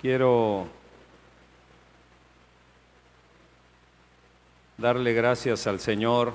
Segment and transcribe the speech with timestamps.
[0.00, 0.66] Quiero
[4.76, 6.34] darle gracias al Señor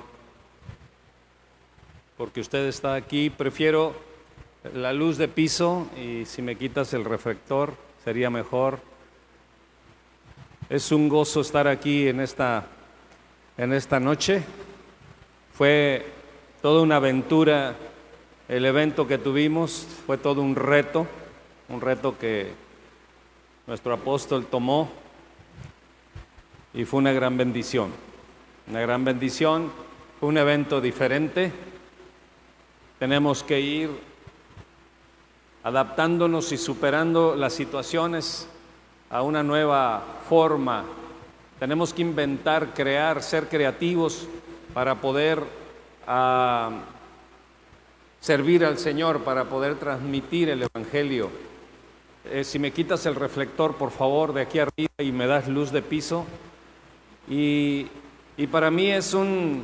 [2.16, 3.30] porque usted está aquí.
[3.30, 3.94] Prefiero
[4.74, 8.80] la luz de piso y si me quitas el reflector sería mejor.
[10.68, 12.66] Es un gozo estar aquí en esta,
[13.56, 14.42] en esta noche.
[15.54, 16.04] Fue
[16.60, 17.76] toda una aventura
[18.48, 21.06] el evento que tuvimos, fue todo un reto,
[21.68, 22.71] un reto que
[23.72, 24.90] nuestro apóstol tomó
[26.74, 27.90] y fue una gran bendición.
[28.68, 29.72] Una gran bendición,
[30.20, 31.50] fue un evento diferente.
[32.98, 33.90] Tenemos que ir
[35.64, 38.46] adaptándonos y superando las situaciones
[39.08, 40.84] a una nueva forma.
[41.58, 44.28] Tenemos que inventar, crear, ser creativos
[44.74, 45.38] para poder
[46.06, 46.72] uh,
[48.20, 51.51] servir al Señor, para poder transmitir el Evangelio.
[52.34, 55.70] Eh, si me quitas el reflector, por favor, de aquí arriba y me das luz
[55.70, 56.24] de piso.
[57.28, 57.88] Y,
[58.38, 59.62] y para mí es un,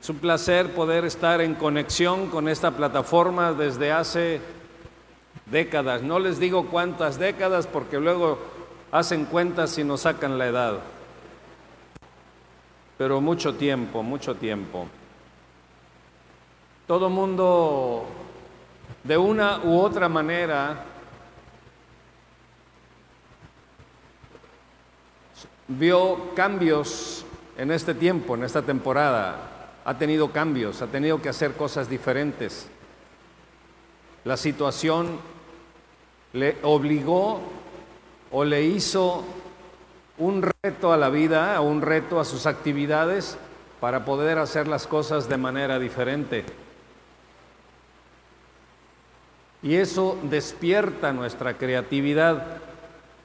[0.00, 4.40] es un placer poder estar en conexión con esta plataforma desde hace
[5.46, 6.02] décadas.
[6.02, 8.38] No les digo cuántas décadas porque luego
[8.92, 10.78] hacen cuentas y nos sacan la edad.
[12.96, 14.86] Pero mucho tiempo, mucho tiempo.
[16.86, 18.06] Todo mundo
[19.02, 20.84] de una u otra manera
[25.68, 27.24] vio cambios
[27.56, 29.36] en este tiempo, en esta temporada.
[29.84, 32.68] Ha tenido cambios, ha tenido que hacer cosas diferentes.
[34.24, 35.18] La situación
[36.32, 37.40] le obligó
[38.30, 39.24] o le hizo
[40.18, 43.38] un reto a la vida, un reto a sus actividades
[43.80, 46.44] para poder hacer las cosas de manera diferente.
[49.62, 52.58] Y eso despierta nuestra creatividad,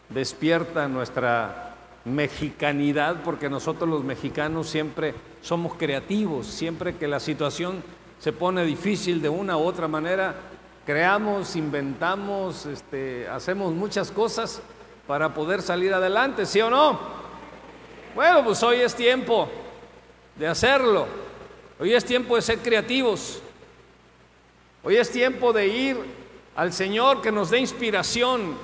[0.10, 1.73] despierta nuestra
[2.06, 7.84] mexicanidad, porque nosotros los mexicanos siempre somos creativos, siempre que la situación
[8.20, 10.36] se pone difícil de una u otra manera,
[10.86, 14.62] creamos, inventamos, este, hacemos muchas cosas
[15.08, 17.00] para poder salir adelante, ¿sí o no?
[18.16, 19.50] Bueno, pues hoy es tiempo
[20.36, 21.08] de hacerlo,
[21.80, 23.42] hoy es tiempo de ser creativos,
[24.84, 25.98] hoy es tiempo de ir
[26.56, 28.56] al Señor que nos dé inspiración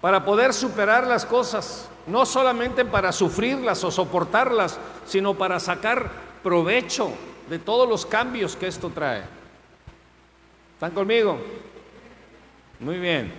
[0.00, 6.10] para poder superar las cosas no solamente para sufrirlas o soportarlas, sino para sacar
[6.42, 7.10] provecho
[7.48, 9.24] de todos los cambios que esto trae.
[10.74, 11.38] ¿Están conmigo?
[12.80, 13.32] Muy bien.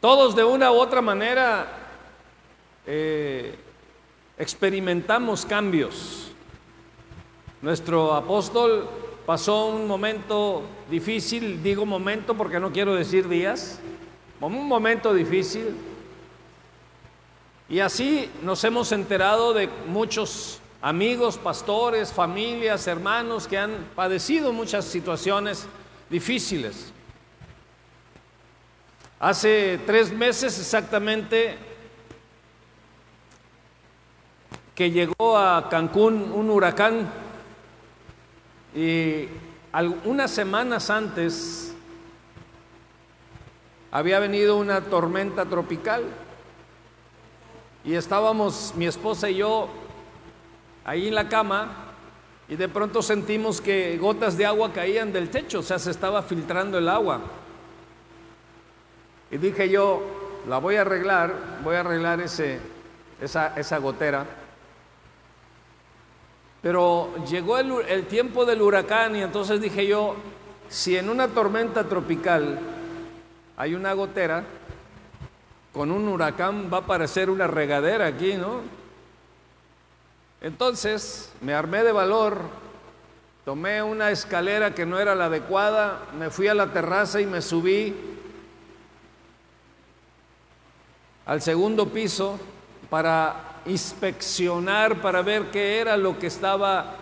[0.00, 1.66] Todos de una u otra manera
[2.86, 3.54] eh,
[4.38, 6.32] experimentamos cambios.
[7.62, 8.88] Nuestro apóstol
[9.26, 13.78] pasó un momento difícil, digo momento porque no quiero decir días,
[14.40, 15.76] un momento difícil,
[17.70, 24.84] y así nos hemos enterado de muchos amigos, pastores, familias, hermanos que han padecido muchas
[24.84, 25.66] situaciones
[26.10, 26.92] difíciles.
[29.20, 31.56] Hace tres meses exactamente
[34.74, 37.08] que llegó a Cancún un huracán
[38.74, 39.28] y
[40.04, 41.72] unas semanas antes
[43.92, 46.02] había venido una tormenta tropical
[47.84, 49.68] y estábamos mi esposa y yo
[50.84, 51.90] ahí en la cama
[52.48, 56.22] y de pronto sentimos que gotas de agua caían del techo, o sea, se estaba
[56.22, 57.20] filtrando el agua.
[59.30, 60.02] Y dije yo,
[60.48, 62.58] la voy a arreglar, voy a arreglar ese,
[63.20, 64.26] esa, esa gotera.
[66.60, 70.16] Pero llegó el, el tiempo del huracán y entonces dije yo,
[70.68, 72.58] si en una tormenta tropical
[73.56, 74.44] hay una gotera,
[75.72, 78.60] con un huracán va a parecer una regadera aquí, ¿no?
[80.40, 82.42] Entonces me armé de valor,
[83.44, 87.42] tomé una escalera que no era la adecuada, me fui a la terraza y me
[87.42, 87.94] subí
[91.26, 92.40] al segundo piso
[92.88, 96.96] para inspeccionar, para ver qué era lo que estaba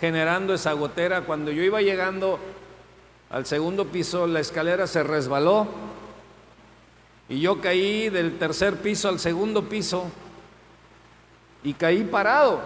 [0.00, 1.22] generando esa gotera.
[1.22, 2.40] Cuando yo iba llegando
[3.30, 5.68] al segundo piso, la escalera se resbaló
[7.28, 10.10] y yo caí del tercer piso al segundo piso
[11.62, 12.60] y caí parado.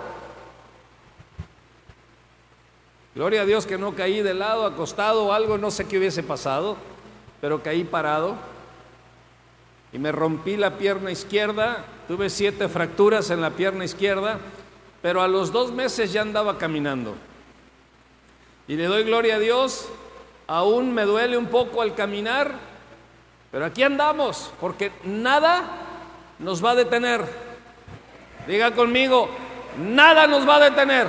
[3.14, 6.23] Gloria a Dios que no caí de lado, acostado o algo, no sé qué hubiese
[6.23, 6.76] pasado,
[7.41, 8.37] pero caí parado
[9.93, 14.38] y me rompí la pierna izquierda, tuve siete fracturas en la pierna izquierda,
[15.03, 17.14] pero a los dos meses ya andaba caminando.
[18.67, 19.88] Y le doy gloria a Dios,
[20.47, 22.72] aún me duele un poco al caminar,
[23.52, 25.62] Pero aquí andamos, porque nada
[26.38, 27.22] nos va a detener.
[28.46, 29.28] Diga conmigo,
[29.76, 31.06] nada nos va a detener.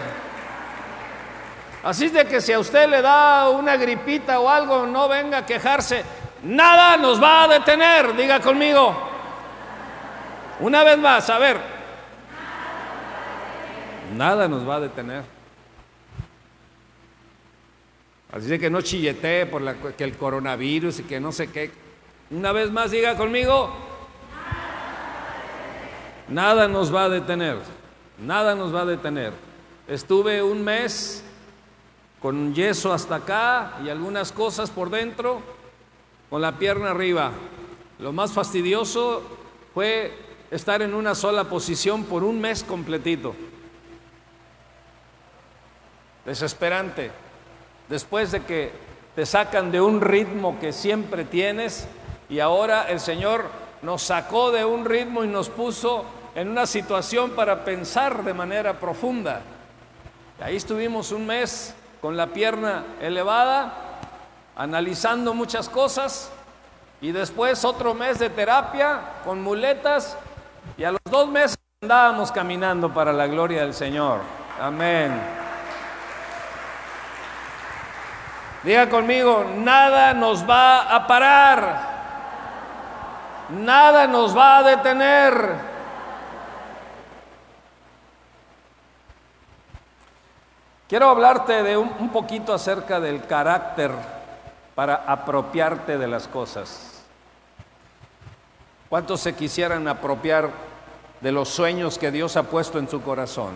[1.84, 5.40] Así es de que si a usted le da una gripita o algo, no venga
[5.40, 6.04] a quejarse.
[6.44, 8.14] Nada nos va a detener.
[8.16, 8.94] Diga conmigo.
[10.60, 11.58] Una vez más, a ver.
[14.16, 15.24] Nada nos va a detener.
[18.34, 21.83] Así de que no chillete por la, que el coronavirus y que no sé qué.
[22.32, 23.72] Una vez más, diga conmigo.
[26.28, 27.58] Nada nos va a detener.
[28.18, 29.34] Nada nos va a detener.
[29.88, 31.24] Estuve un mes
[32.22, 35.42] con yeso hasta acá y algunas cosas por dentro,
[36.30, 37.32] con la pierna arriba.
[38.00, 39.22] Lo más fastidioso
[39.74, 40.18] fue
[40.50, 43.36] estar en una sola posición por un mes completito.
[46.26, 47.12] Desesperante
[47.90, 48.72] después de que
[49.16, 51.88] te sacan de un ritmo que siempre tienes
[52.34, 53.46] y ahora el Señor
[53.84, 56.04] nos sacó de un ritmo y nos puso
[56.34, 59.42] en una situación para pensar de manera profunda.
[60.42, 63.72] ahí estuvimos un mes con la pierna elevada,
[64.56, 66.32] analizando muchas cosas
[67.02, 70.18] y después otro mes de terapia con muletas
[70.76, 74.22] y a los dos meses andábamos caminando para la gloria del Señor.
[74.60, 75.14] Amén.
[78.64, 81.93] Diga conmigo, nada nos va a parar.
[83.50, 85.74] Nada nos va a detener.
[90.88, 93.92] Quiero hablarte de un, un, poquito acerca del carácter
[94.76, 97.04] para apropiarte de las cosas.
[98.90, 100.52] ¿Cuántos se quisieran apropiar
[101.20, 103.54] de los sueños que Dios ha puesto en su corazón?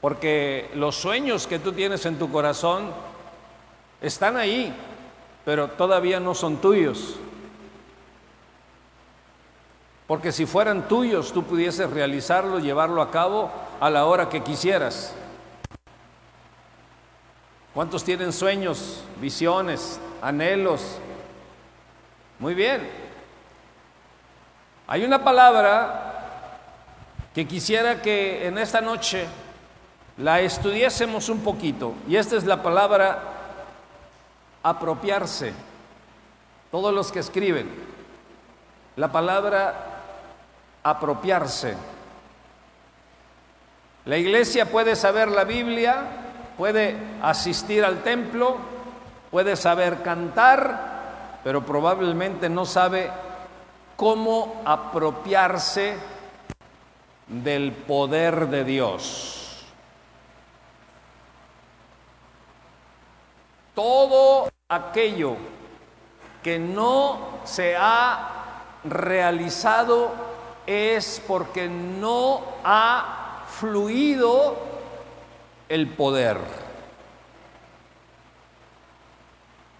[0.00, 2.92] Porque los sueños que tú tienes en tu corazón
[4.00, 4.74] están ahí,
[5.44, 7.16] pero todavía no son tuyos.
[10.10, 13.48] Porque si fueran tuyos, tú pudieses realizarlo, llevarlo a cabo
[13.78, 15.14] a la hora que quisieras.
[17.72, 20.98] ¿Cuántos tienen sueños, visiones, anhelos?
[22.40, 22.90] Muy bien.
[24.88, 26.58] Hay una palabra
[27.32, 29.28] que quisiera que en esta noche
[30.16, 31.94] la estudiésemos un poquito.
[32.08, 33.22] Y esta es la palabra
[34.64, 35.52] apropiarse.
[36.72, 37.70] Todos los que escriben,
[38.96, 39.86] la palabra
[40.82, 41.76] apropiarse.
[44.04, 46.02] La iglesia puede saber la Biblia,
[46.56, 48.56] puede asistir al templo,
[49.30, 53.10] puede saber cantar, pero probablemente no sabe
[53.96, 55.96] cómo apropiarse
[57.28, 59.40] del poder de Dios.
[63.80, 65.36] todo aquello
[66.42, 70.10] que no se ha realizado
[70.66, 74.56] es porque no ha fluido
[75.68, 76.38] el poder.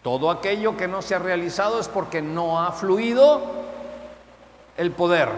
[0.02, 3.42] Todo aquello que no se ha realizado es porque no ha fluido
[4.76, 5.28] el poder.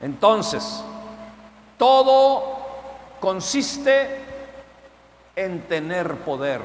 [0.00, 0.82] Entonces,
[1.78, 2.58] todo
[3.20, 4.22] consiste
[5.34, 6.60] en tener poder.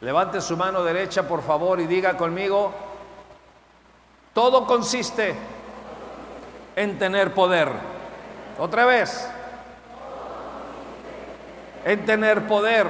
[0.00, 2.72] Levante su mano derecha, por favor, y diga conmigo,
[4.36, 5.34] todo consiste
[6.76, 7.70] en tener poder.
[8.58, 9.26] Otra vez,
[11.86, 12.86] en tener poder.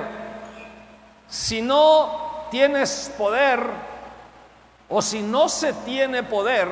[1.28, 3.60] Si no tienes poder,
[4.88, 6.66] o si no se tiene poder,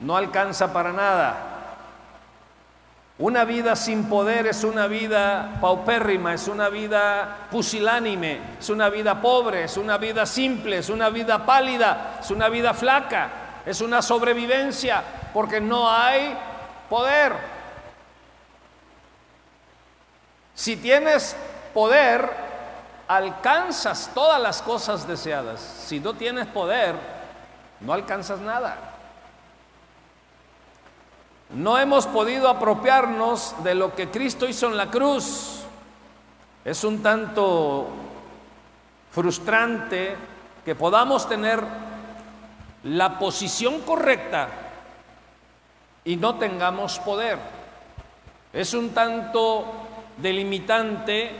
[0.00, 1.49] no alcanza para nada.
[3.20, 9.20] Una vida sin poder es una vida paupérrima, es una vida pusilánime, es una vida
[9.20, 13.30] pobre, es una vida simple, es una vida pálida, es una vida flaca,
[13.66, 15.02] es una sobrevivencia,
[15.34, 16.34] porque no hay
[16.88, 17.34] poder.
[20.54, 21.36] Si tienes
[21.74, 22.26] poder,
[23.06, 25.60] alcanzas todas las cosas deseadas.
[25.60, 26.94] Si no tienes poder,
[27.80, 28.89] no alcanzas nada.
[31.54, 35.62] No hemos podido apropiarnos de lo que Cristo hizo en la cruz.
[36.64, 37.88] Es un tanto
[39.10, 40.16] frustrante
[40.64, 41.60] que podamos tener
[42.84, 44.48] la posición correcta
[46.04, 47.38] y no tengamos poder.
[48.52, 49.64] Es un tanto
[50.18, 51.32] delimitante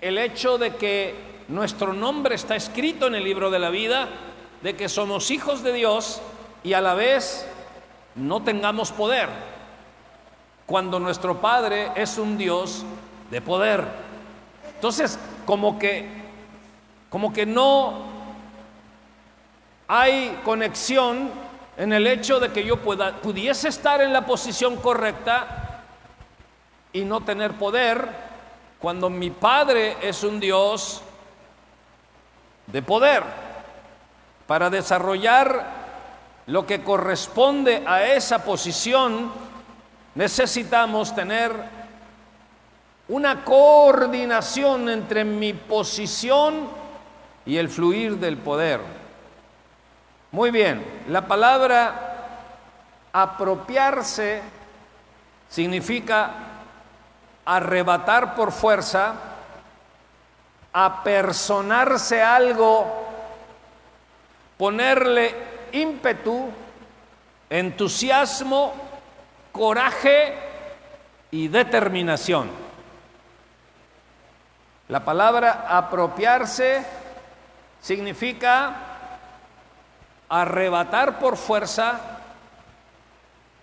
[0.00, 4.08] el hecho de que nuestro nombre está escrito en el libro de la vida,
[4.62, 6.22] de que somos hijos de Dios
[6.62, 7.46] y a la vez
[8.14, 9.28] no tengamos poder,
[10.66, 12.84] cuando nuestro Padre es un Dios
[13.30, 13.84] de poder.
[14.74, 16.08] Entonces, como que,
[17.10, 18.04] como que no,
[19.88, 21.30] hay conexión
[21.76, 25.82] en el hecho de que yo pueda, pudiese estar en la posición correcta
[26.92, 28.08] y no tener poder
[28.78, 31.02] cuando mi Padre es un Dios
[32.66, 33.22] de poder
[34.46, 35.83] para desarrollar
[36.46, 39.32] lo que corresponde a esa posición,
[40.14, 41.52] necesitamos tener
[43.08, 46.68] una coordinación entre mi posición
[47.46, 48.80] y el fluir del poder.
[50.32, 52.04] Muy bien, la palabra
[53.12, 54.42] apropiarse
[55.48, 56.30] significa
[57.44, 59.14] arrebatar por fuerza,
[60.72, 63.06] apersonarse algo,
[64.58, 66.50] ponerle ímpetu,
[67.50, 68.72] entusiasmo,
[69.52, 70.34] coraje
[71.30, 72.50] y determinación.
[74.88, 76.84] La palabra apropiarse
[77.80, 78.74] significa
[80.28, 82.00] arrebatar por fuerza,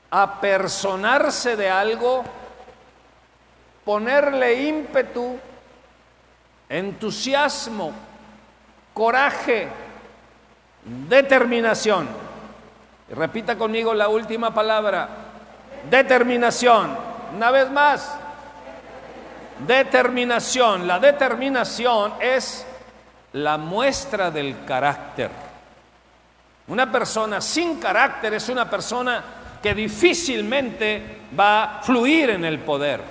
[0.10, 2.24] apersonarse de algo,
[3.86, 5.40] ponerle ímpetu,
[6.70, 7.94] entusiasmo,
[8.94, 9.68] coraje,
[10.86, 12.08] determinación.
[13.10, 15.08] repita conmigo la última palabra,
[15.90, 16.98] determinación.
[17.36, 18.18] Una vez más,
[19.68, 20.88] determinación.
[20.88, 22.66] La determinación es
[23.34, 25.30] la muestra del carácter.
[26.68, 29.24] Una persona sin carácter es una persona
[29.62, 33.02] que difícilmente va a fluir en el poder.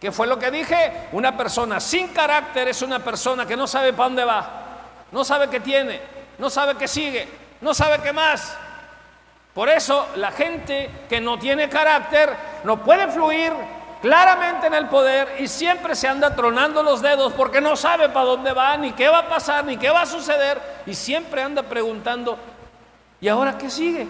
[0.00, 1.08] ¿Qué fue lo que dije?
[1.12, 4.63] Una persona sin carácter es una persona que no sabe para dónde va,
[5.14, 6.00] no sabe qué tiene,
[6.38, 7.28] no sabe qué sigue,
[7.60, 8.56] no sabe qué más.
[9.54, 13.52] Por eso la gente que no tiene carácter no puede fluir
[14.02, 18.26] claramente en el poder y siempre se anda tronando los dedos porque no sabe para
[18.26, 21.62] dónde va, ni qué va a pasar, ni qué va a suceder y siempre anda
[21.62, 22.36] preguntando,
[23.20, 24.08] ¿y ahora qué sigue?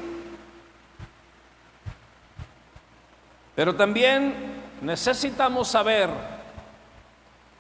[3.55, 6.09] Pero también necesitamos saber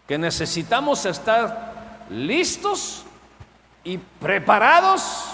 [0.09, 1.75] que necesitamos estar
[2.09, 3.05] listos
[3.85, 5.27] y preparados,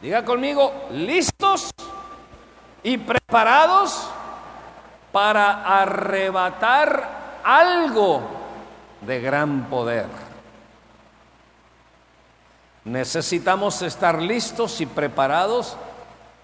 [0.00, 1.70] diga conmigo, listos
[2.82, 4.08] y preparados
[5.12, 8.22] para arrebatar algo
[9.02, 10.06] de gran poder.
[12.84, 15.76] Necesitamos estar listos y preparados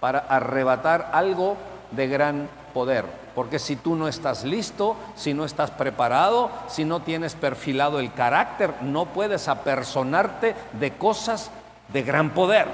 [0.00, 1.56] para arrebatar algo
[1.90, 3.23] de gran poder.
[3.34, 8.12] Porque si tú no estás listo, si no estás preparado, si no tienes perfilado el
[8.12, 11.50] carácter, no puedes apersonarte de cosas
[11.92, 12.68] de gran poder.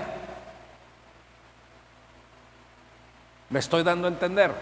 [3.49, 4.53] ¿Me estoy dando a entender?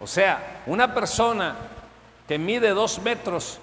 [0.00, 1.54] O sea, una persona
[2.26, 3.58] que mide dos metros,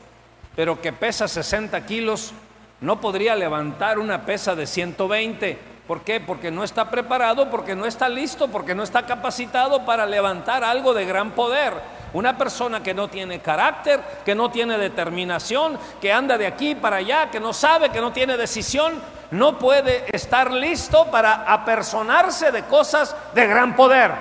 [0.55, 2.33] pero que pesa 60 kilos,
[2.79, 5.70] no podría levantar una pesa de 120.
[5.87, 6.19] ¿Por qué?
[6.19, 10.93] Porque no está preparado, porque no está listo, porque no está capacitado para levantar algo
[10.93, 11.73] de gran poder.
[12.13, 16.97] Una persona que no tiene carácter, que no tiene determinación, que anda de aquí para
[16.97, 22.63] allá, que no sabe, que no tiene decisión, no puede estar listo para apersonarse de
[22.63, 24.11] cosas de gran poder.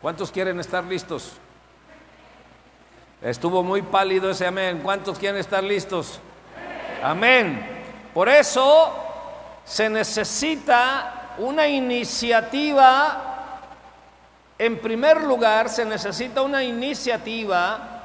[0.00, 1.32] ¿Cuántos quieren estar listos?
[3.22, 4.80] Estuvo muy pálido ese amén.
[4.82, 6.20] ¿Cuántos quieren estar listos?
[7.02, 7.66] Amén.
[8.12, 8.94] Por eso
[9.64, 13.22] se necesita una iniciativa.
[14.58, 18.02] En primer lugar, se necesita una iniciativa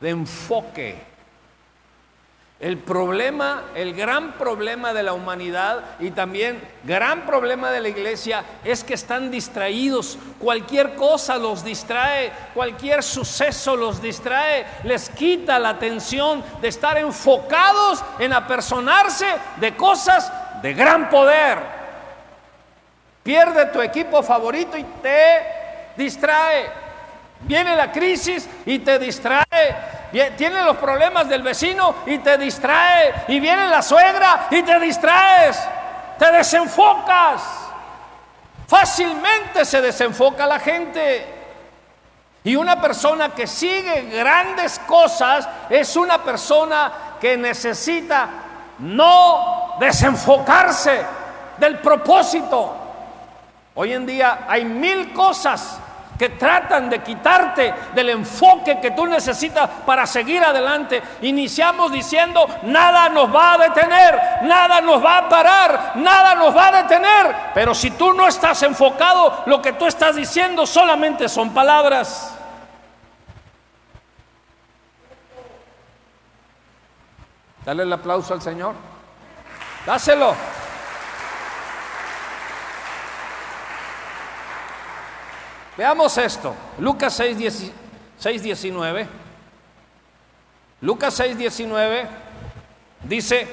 [0.00, 1.15] de enfoque.
[2.58, 8.44] El problema, el gran problema de la humanidad y también gran problema de la iglesia
[8.64, 10.18] es que están distraídos.
[10.38, 18.02] Cualquier cosa los distrae, cualquier suceso los distrae, les quita la atención de estar enfocados
[18.18, 20.32] en apersonarse de cosas
[20.62, 21.58] de gran poder.
[23.22, 26.70] Pierde tu equipo favorito y te distrae.
[27.40, 29.44] Viene la crisis y te distrae
[30.36, 33.24] tiene los problemas del vecino y te distrae.
[33.28, 35.58] Y viene la suegra y te distraes.
[36.18, 37.42] Te desenfocas.
[38.66, 41.34] Fácilmente se desenfoca la gente.
[42.44, 48.28] Y una persona que sigue grandes cosas es una persona que necesita
[48.78, 51.04] no desenfocarse
[51.58, 52.76] del propósito.
[53.74, 55.78] Hoy en día hay mil cosas
[56.18, 61.02] que tratan de quitarte del enfoque que tú necesitas para seguir adelante.
[61.22, 66.68] Iniciamos diciendo, nada nos va a detener, nada nos va a parar, nada nos va
[66.68, 67.36] a detener.
[67.54, 72.32] Pero si tú no estás enfocado, lo que tú estás diciendo solamente son palabras.
[77.64, 78.74] Dale el aplauso al Señor.
[79.84, 80.36] Dáselo.
[85.76, 86.54] Veamos esto.
[86.78, 87.36] Lucas 6,
[88.42, 89.08] 19.
[90.80, 92.06] Lucas 6, 19
[93.04, 93.48] dice,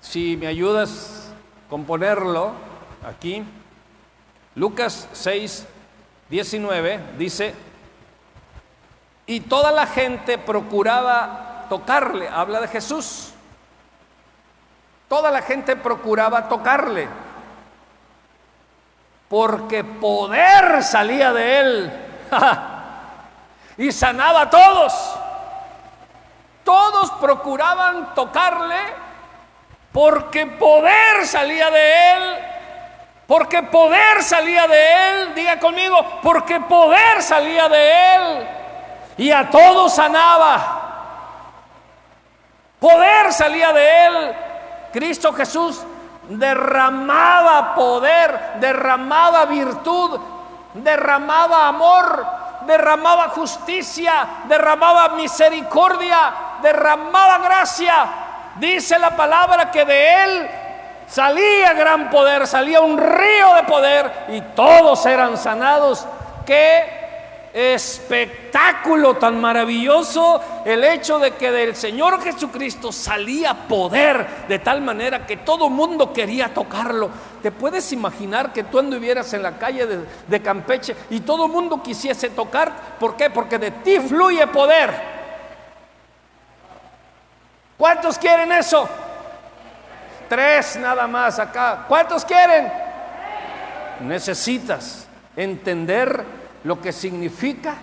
[0.00, 1.32] si me ayudas
[1.68, 2.52] con ponerlo
[3.06, 3.42] aquí,
[4.54, 5.66] Lucas 6,
[6.30, 7.54] 19 dice,
[9.26, 13.32] y toda la gente procuraba tocarle, habla de Jesús,
[15.08, 17.08] toda la gente procuraba tocarle,
[19.34, 21.92] porque poder salía de él
[23.78, 25.16] y sanaba a todos.
[26.62, 28.78] Todos procuraban tocarle
[29.90, 32.38] porque poder salía de él,
[33.26, 38.48] porque poder salía de él, diga conmigo, porque poder salía de él
[39.16, 40.80] y a todos sanaba.
[42.78, 44.36] Poder salía de él.
[44.92, 45.84] Cristo Jesús
[46.28, 50.20] derramaba poder, derramaba virtud,
[50.74, 52.26] derramaba amor,
[52.66, 57.94] derramaba justicia, derramaba misericordia, derramaba gracia.
[58.56, 60.50] Dice la palabra que de él
[61.06, 66.06] salía gran poder, salía un río de poder y todos eran sanados.
[66.46, 67.03] Que
[67.54, 75.24] espectáculo tan maravilloso el hecho de que del Señor Jesucristo salía poder de tal manera
[75.24, 77.10] que todo mundo quería tocarlo.
[77.40, 79.86] ¿Te puedes imaginar que tú anduvieras en la calle
[80.26, 82.72] de, Campeche y todo mundo quisiese tocar?
[82.98, 83.30] ¿Por qué?
[83.30, 85.14] Porque de ti fluye poder.
[87.78, 88.88] ¿Cuántos quieren eso?
[90.28, 91.84] Tres nada más acá.
[91.86, 92.72] ¿Cuántos quieren?
[94.00, 95.06] Necesitas
[95.36, 97.74] entender lo que significa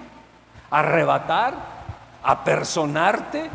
[0.70, 1.54] arrebatar,
[2.24, 3.50] apersonarte,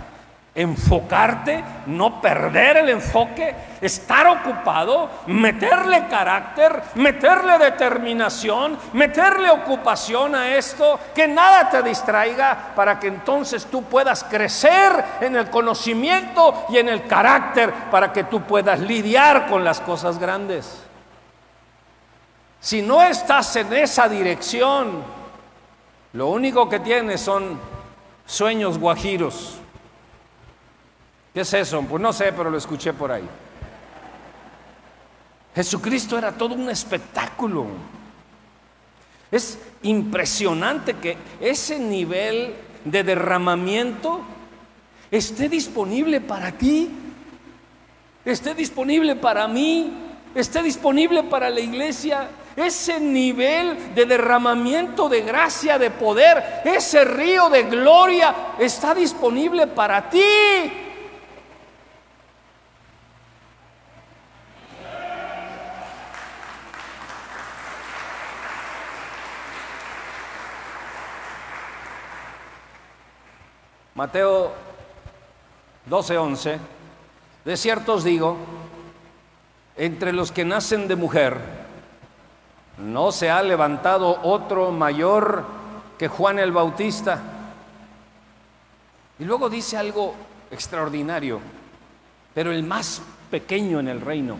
[0.56, 10.98] enfocarte, no perder el enfoque, estar ocupado, meterle carácter, meterle determinación, meterle ocupación a esto,
[11.14, 16.88] que nada te distraiga para que entonces tú puedas crecer en el conocimiento y en
[16.88, 20.82] el carácter para que tú puedas lidiar con las cosas grandes.
[22.60, 25.15] Si no estás en esa dirección,
[26.16, 27.58] lo único que tienes son
[28.24, 29.58] sueños guajiros.
[31.34, 31.82] ¿Qué es eso?
[31.82, 33.28] Pues no sé, pero lo escuché por ahí.
[35.54, 37.66] Jesucristo era todo un espectáculo.
[39.30, 42.54] Es impresionante que ese nivel
[42.86, 44.22] de derramamiento
[45.10, 46.90] esté disponible para ti,
[48.24, 49.92] esté disponible para mí,
[50.34, 52.30] esté disponible para la iglesia.
[52.56, 60.08] Ese nivel de derramamiento de gracia, de poder, ese río de gloria está disponible para
[60.08, 60.82] ti.
[73.94, 74.52] Mateo
[75.88, 76.58] 12:11,
[77.44, 78.36] de cierto os digo,
[79.74, 81.65] entre los que nacen de mujer,
[82.78, 85.44] no se ha levantado otro mayor
[85.98, 87.20] que Juan el Bautista.
[89.18, 90.14] Y luego dice algo
[90.50, 91.40] extraordinario,
[92.34, 94.36] pero el más pequeño en el reino.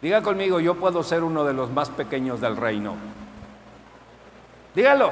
[0.00, 2.94] Diga conmigo, yo puedo ser uno de los más pequeños del reino.
[4.74, 5.10] Dígalo.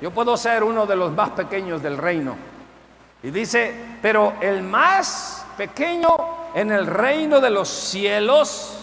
[0.00, 2.36] Yo puedo ser uno de los más pequeños del reino.
[3.22, 6.08] Y dice, pero el más pequeño
[6.54, 8.81] en el reino de los cielos,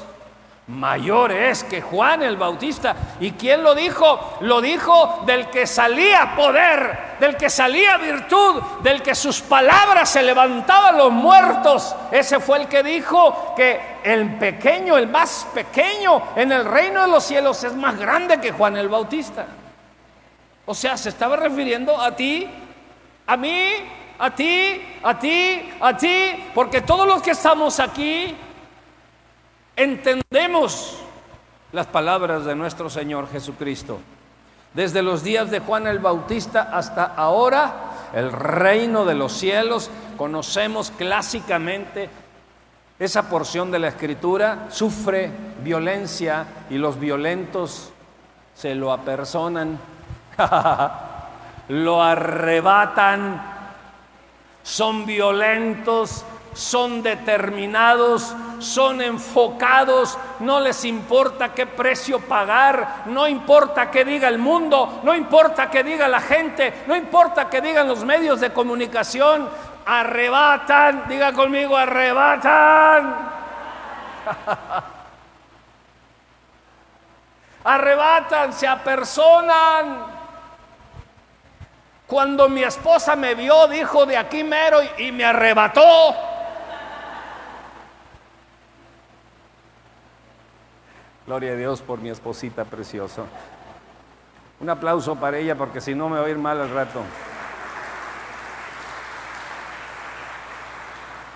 [0.69, 2.95] mayor es que Juan el Bautista.
[3.19, 4.37] ¿Y quién lo dijo?
[4.41, 10.21] Lo dijo del que salía poder, del que salía virtud, del que sus palabras se
[10.21, 11.95] levantaban los muertos.
[12.11, 17.07] Ese fue el que dijo que el pequeño, el más pequeño en el reino de
[17.07, 19.47] los cielos es más grande que Juan el Bautista.
[20.67, 22.47] O sea, se estaba refiriendo a ti,
[23.25, 23.71] a mí,
[24.19, 28.35] a ti, a ti, a ti, porque todos los que estamos aquí
[29.79, 30.97] entendemos
[31.71, 33.99] las palabras de nuestro Señor Jesucristo.
[34.73, 40.91] Desde los días de Juan el Bautista hasta ahora, el reino de los cielos, conocemos
[40.91, 42.09] clásicamente
[42.99, 45.31] esa porción de la escritura, sufre
[45.63, 47.91] violencia y los violentos
[48.53, 49.79] se lo apersonan,
[51.69, 53.59] lo arrebatan
[54.63, 64.03] son violentos son determinados, son enfocados, no les importa qué precio pagar, no importa qué
[64.03, 68.39] diga el mundo, no importa qué diga la gente, no importa qué digan los medios
[68.39, 69.49] de comunicación,
[69.85, 73.29] arrebatan, diga conmigo, arrebatan.
[77.63, 80.19] arrebatan, se apersonan.
[82.09, 86.15] Cuando mi esposa me vio, dijo de aquí mero y, me arrebató.
[91.29, 93.21] Gloria a Dios por mi esposita preciosa.
[94.59, 97.03] Un aplauso para ella porque si no me va a ir mal al rato.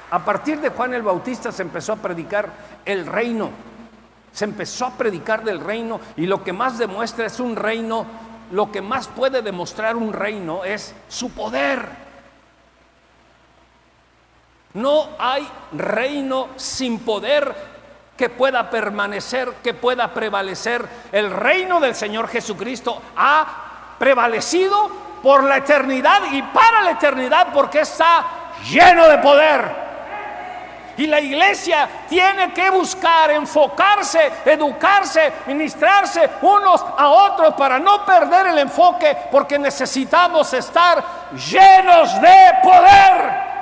[0.09, 2.49] A partir de Juan el Bautista se empezó a predicar
[2.85, 3.51] el reino.
[4.31, 8.07] Se empezó a predicar del reino y lo que más demuestra es un reino
[8.51, 11.87] lo que más puede demostrar un reino es su poder.
[14.73, 17.72] No hay reino sin poder
[18.17, 20.87] que pueda permanecer, que pueda prevalecer.
[21.11, 24.89] El reino del Señor Jesucristo ha prevalecido
[25.21, 28.25] por la eternidad y para la eternidad porque está
[28.69, 29.83] lleno de poder.
[30.95, 38.47] Y la iglesia tiene que buscar, enfocarse, educarse, ministrarse unos a otros para no perder
[38.47, 43.52] el enfoque, porque necesitamos estar llenos de poder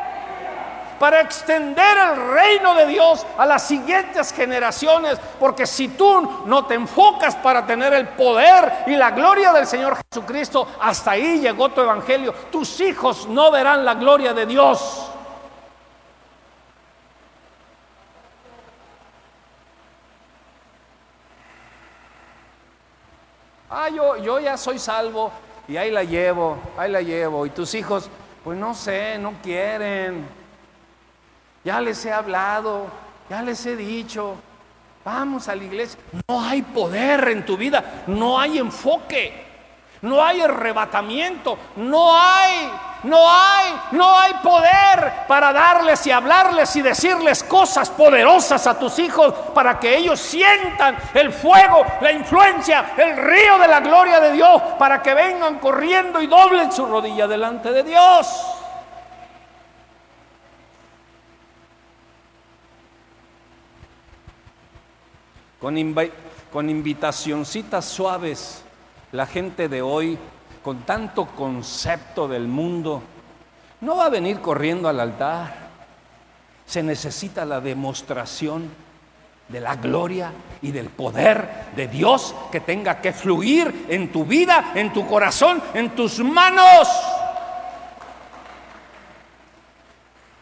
[1.01, 6.75] para extender el reino de Dios a las siguientes generaciones, porque si tú no te
[6.75, 11.81] enfocas para tener el poder y la gloria del Señor Jesucristo, hasta ahí llegó tu
[11.81, 15.11] evangelio, tus hijos no verán la gloria de Dios.
[23.71, 25.31] Ah, yo, yo ya soy salvo
[25.67, 27.47] y ahí la llevo, ahí la llevo.
[27.47, 28.07] Y tus hijos,
[28.43, 30.40] pues no sé, no quieren.
[31.63, 32.87] Ya les he hablado,
[33.29, 34.35] ya les he dicho,
[35.05, 35.99] vamos a la iglesia.
[36.27, 39.45] No hay poder en tu vida, no hay enfoque,
[40.01, 42.71] no hay arrebatamiento, no hay
[43.03, 48.99] no hay, no hay poder para darles y hablarles y decirles cosas poderosas a tus
[48.99, 54.33] hijos para que ellos sientan el fuego, la influencia, el río de la gloria de
[54.33, 58.27] Dios, para que vengan corriendo y doblen su rodilla delante de Dios.
[65.61, 68.63] Con, invitacioncitas suaves,
[69.11, 70.17] la gente de hoy
[70.63, 73.03] con tanto concepto del mundo,
[73.79, 75.69] no va a venir corriendo al altar.
[76.65, 78.69] Se necesita la demostración
[79.49, 80.31] de la gloria
[80.63, 85.61] y del poder de Dios que tenga que fluir en tu vida, en tu corazón,
[85.75, 86.87] en tus manos.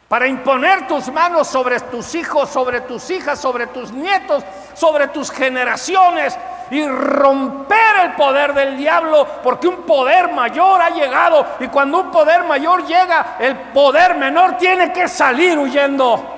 [0.10, 4.44] Para imponer tus manos sobre tus hijos, sobre tus hijas, sobre tus nietos,
[4.74, 6.38] sobre tus generaciones,
[6.72, 12.12] y romper el poder del diablo, porque un poder mayor ha llegado y cuando un
[12.12, 16.36] poder mayor llega, el poder menor tiene que salir huyendo.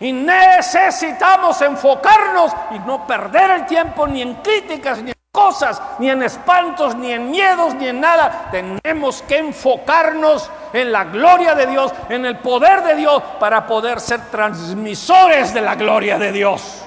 [0.00, 6.10] Y necesitamos enfocarnos y no perder el tiempo ni en críticas, ni en cosas, ni
[6.10, 8.48] en espantos, ni en miedos, ni en nada.
[8.50, 14.00] Tenemos que enfocarnos en la gloria de Dios, en el poder de Dios, para poder
[14.00, 16.84] ser transmisores de la gloria de Dios.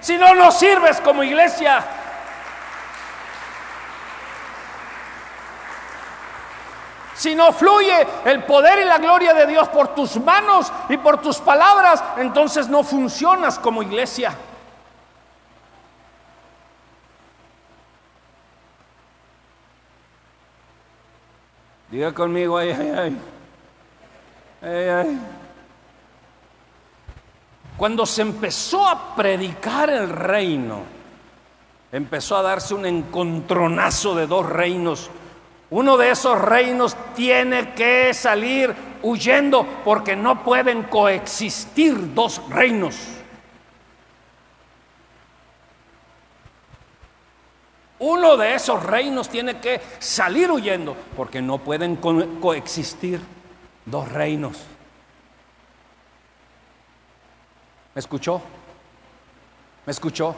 [0.00, 1.84] Si no, no sirves como iglesia.
[7.14, 11.20] Si no fluye el poder y la gloria de Dios por tus manos y por
[11.20, 14.34] tus palabras, entonces no funcionas como iglesia.
[21.90, 23.18] Diga conmigo, ay, ay, ay.
[24.62, 25.20] ay, ay.
[27.76, 30.82] Cuando se empezó a predicar el reino,
[31.90, 35.10] empezó a darse un encontronazo de dos reinos.
[35.70, 43.19] Uno de esos reinos tiene que salir huyendo porque no pueden coexistir dos reinos.
[48.00, 53.20] Uno de esos reinos tiene que salir huyendo porque no pueden coexistir
[53.84, 54.56] dos reinos.
[57.94, 58.40] ¿Me escuchó?
[59.84, 60.34] ¿Me escuchó?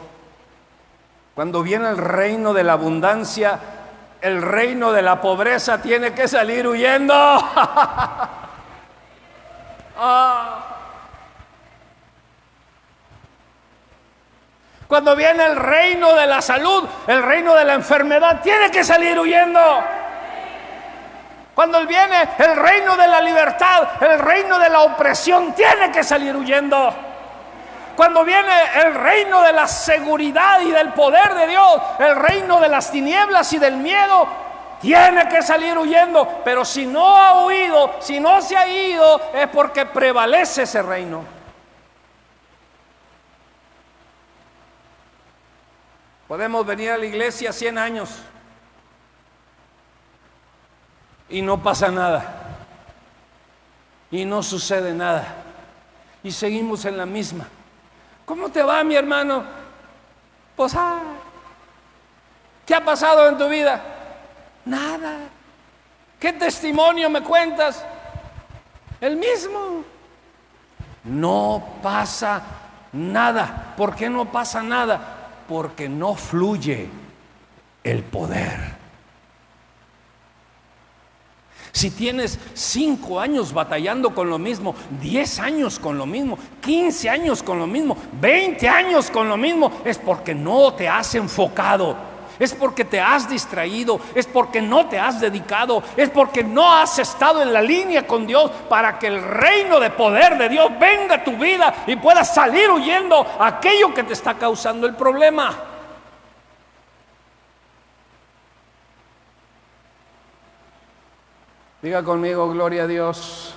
[1.33, 3.59] Cuando viene el reino de la abundancia,
[4.21, 7.13] el reino de la pobreza tiene que salir huyendo.
[9.95, 10.82] Ah.
[14.87, 19.17] Cuando viene el reino de la salud, el reino de la enfermedad, tiene que salir
[19.17, 19.83] huyendo.
[21.55, 26.35] Cuando viene el reino de la libertad, el reino de la opresión, tiene que salir
[26.35, 26.93] huyendo.
[27.95, 28.51] Cuando viene
[28.83, 33.53] el reino de la seguridad y del poder de Dios, el reino de las tinieblas
[33.53, 34.27] y del miedo,
[34.81, 36.41] tiene que salir huyendo.
[36.43, 41.32] Pero si no ha huido, si no se ha ido, es porque prevalece ese reino.
[46.27, 48.09] Podemos venir a la iglesia 100 años
[51.29, 52.39] y no pasa nada.
[54.11, 55.25] Y no sucede nada.
[56.23, 57.47] Y seguimos en la misma.
[58.25, 59.43] ¿Cómo te va, mi hermano?
[60.55, 61.01] Pues, ah,
[62.65, 63.81] ¿qué ha pasado en tu vida?
[64.65, 65.17] Nada.
[66.19, 67.83] ¿Qué testimonio me cuentas?
[69.01, 69.83] El mismo.
[71.03, 72.41] No pasa
[72.93, 73.73] nada.
[73.75, 75.22] ¿Por qué no pasa nada?
[75.53, 76.89] Porque no fluye
[77.83, 78.73] el poder.
[81.71, 87.43] Si tienes cinco años batallando con lo mismo, diez años con lo mismo, quince años
[87.43, 92.12] con lo mismo, veinte años con lo mismo, es porque no te has enfocado.
[92.43, 96.99] Es porque te has distraído, es porque no te has dedicado, es porque no has
[96.99, 101.15] estado en la línea con Dios para que el reino de poder de Dios venga
[101.15, 105.55] a tu vida y puedas salir huyendo aquello que te está causando el problema.
[111.81, 113.55] Diga conmigo, gloria a Dios.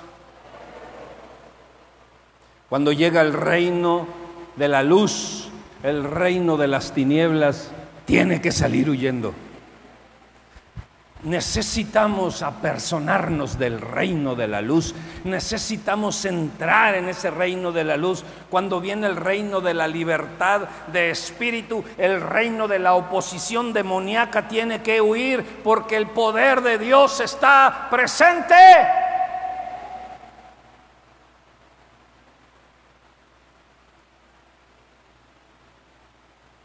[2.69, 4.07] Cuando llega el reino
[4.55, 5.49] de la luz,
[5.83, 7.71] el reino de las tinieblas,
[8.07, 9.35] tiene que salir huyendo.
[11.23, 14.95] Necesitamos apersonarnos del reino de la luz.
[15.25, 18.23] Necesitamos entrar en ese reino de la luz.
[18.49, 20.61] Cuando viene el reino de la libertad
[20.93, 26.77] de espíritu, el reino de la oposición demoníaca tiene que huir porque el poder de
[26.77, 28.55] Dios está presente.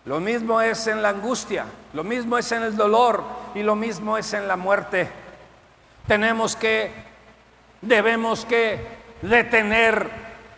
[0.05, 3.23] Lo mismo es en la angustia, lo mismo es en el dolor
[3.55, 5.09] y lo mismo es en la muerte.
[6.09, 6.93] Tenemos que,
[7.81, 8.85] debemos que
[9.23, 10.11] detener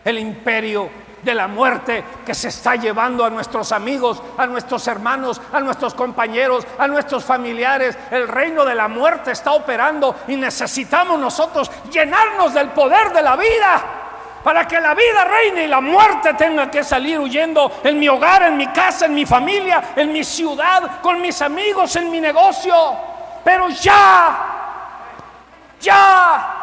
[0.03, 0.89] el imperio
[1.23, 5.93] de la muerte que se está llevando a nuestros amigos, a nuestros hermanos, a nuestros
[5.93, 7.99] compañeros, a nuestros familiares.
[8.11, 13.37] El reino de la muerte está operando y necesitamos nosotros llenarnos del poder de la
[13.37, 14.04] vida
[14.45, 18.43] para que la vida reine y la muerte tenga que salir huyendo en mi hogar,
[18.43, 22.75] en mi casa, en mi familia, en mi ciudad, con mis amigos, en mi negocio.
[23.43, 24.37] Pero ya,
[25.81, 26.55] ya,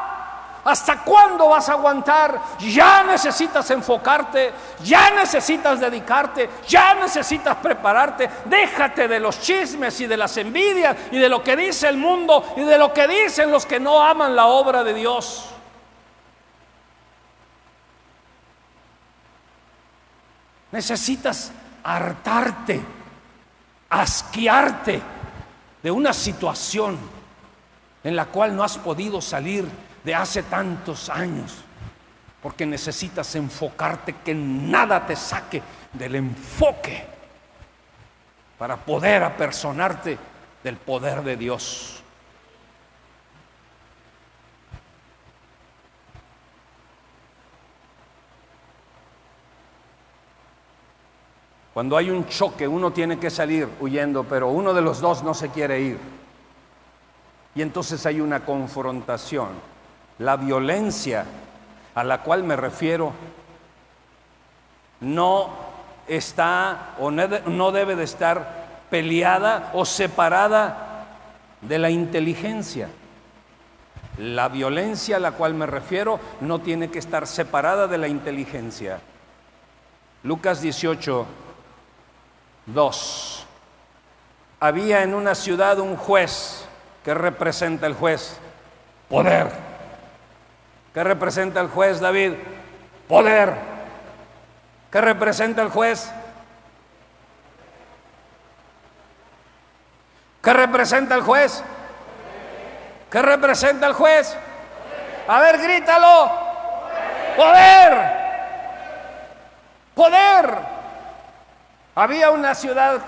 [0.64, 2.40] ¿Hasta cuándo vas a aguantar?
[2.60, 8.30] Ya necesitas enfocarte, ya necesitas dedicarte, ya necesitas prepararte.
[8.46, 12.54] Déjate de los chismes y de las envidias y de lo que dice el mundo
[12.58, 15.51] y de lo que dicen los que no aman la obra de Dios.
[20.72, 21.52] Necesitas
[21.84, 22.82] hartarte,
[23.90, 25.02] asquearte
[25.84, 26.98] de una situación
[28.04, 29.68] en la cual no has podido salir
[30.04, 31.58] de hace tantos años,
[32.42, 35.62] porque necesitas enfocarte que nada te saque
[35.94, 37.06] del enfoque
[38.58, 40.18] para poder apersonarte
[40.64, 42.01] del poder de Dios.
[51.74, 55.34] Cuando hay un choque, uno tiene que salir huyendo, pero uno de los dos no
[55.34, 55.98] se quiere ir.
[57.56, 59.50] Y entonces hay una confrontación.
[60.20, 61.26] La violencia
[61.96, 63.14] a la cual me refiero
[65.00, 65.50] no
[66.08, 71.08] está o no debe de estar peleada o separada
[71.62, 72.90] de la inteligencia.
[74.18, 79.00] La violencia a la cual me refiero no tiene que estar separada de la inteligencia.
[80.24, 81.26] Lucas 18,
[82.74, 83.46] Dos,
[84.60, 86.66] había en una ciudad un juez.
[87.04, 88.38] que representa el juez?
[89.10, 89.50] Poder.
[90.94, 92.34] ¿Qué representa el juez, David?
[93.08, 93.56] Poder.
[94.92, 96.12] ¿Qué representa el juez?
[100.44, 101.64] ¿Qué representa el juez?
[103.10, 104.38] ¿Qué representa el juez?
[105.28, 106.32] A ver, grítalo.
[107.36, 108.22] Poder.
[109.96, 110.71] Poder.
[111.96, 113.02] Había una ciudad,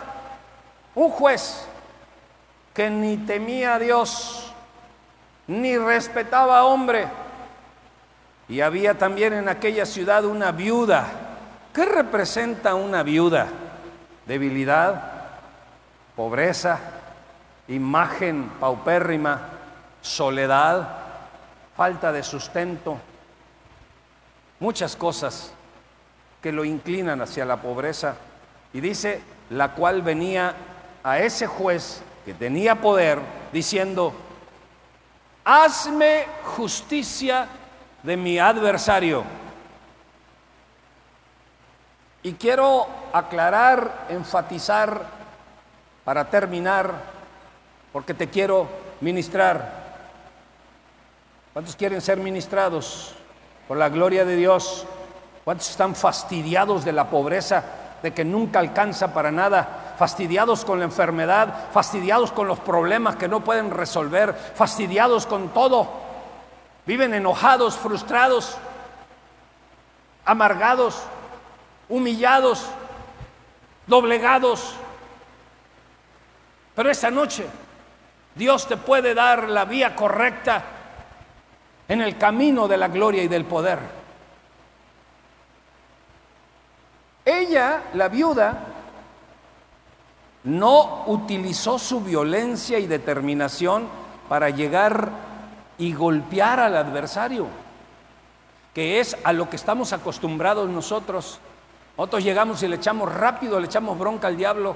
[0.95, 1.65] un juez
[2.73, 4.51] que ni temía a Dios,
[5.47, 7.07] ni respetaba a hombre.
[8.49, 11.05] Y había también en aquella ciudad una viuda.
[11.73, 13.47] ¿Qué representa una viuda?
[14.25, 15.11] Debilidad,
[16.15, 16.79] pobreza,
[17.67, 19.49] imagen paupérrima.
[20.01, 20.85] soledad,
[21.77, 22.97] falta de sustento,
[24.59, 25.53] muchas cosas
[26.41, 28.15] que lo inclinan hacia la pobreza.
[28.73, 30.55] Y dice, la cual venía
[31.03, 33.19] a ese juez que tenía poder
[33.51, 34.13] diciendo,
[35.45, 37.47] hazme justicia
[38.01, 39.23] de mi adversario.
[42.23, 45.23] Y quiero aclarar, enfatizar,
[46.03, 46.91] para terminar,
[47.91, 48.67] porque te quiero
[49.01, 49.83] ministrar.
[51.53, 53.13] ¿Cuántos quieren ser ministrados
[53.67, 54.85] por la gloria de Dios?
[55.43, 57.63] ¿Cuántos están fastidiados de la pobreza,
[58.03, 59.95] de que nunca alcanza para nada?
[59.97, 65.87] Fastidiados con la enfermedad, fastidiados con los problemas que no pueden resolver, fastidiados con todo.
[66.85, 68.57] Viven enojados, frustrados,
[70.25, 71.01] amargados,
[71.87, 72.65] humillados,
[73.87, 74.75] doblegados.
[76.75, 77.47] Pero esta noche
[78.35, 80.61] Dios te puede dar la vía correcta
[81.87, 84.02] en el camino de la gloria y del poder.
[87.25, 88.57] Ella, la viuda,
[90.43, 93.87] no utilizó su violencia y determinación
[94.27, 95.09] para llegar
[95.77, 97.47] y golpear al adversario,
[98.73, 101.39] que es a lo que estamos acostumbrados nosotros.
[101.97, 104.75] Nosotros llegamos y le echamos rápido, le echamos bronca al diablo.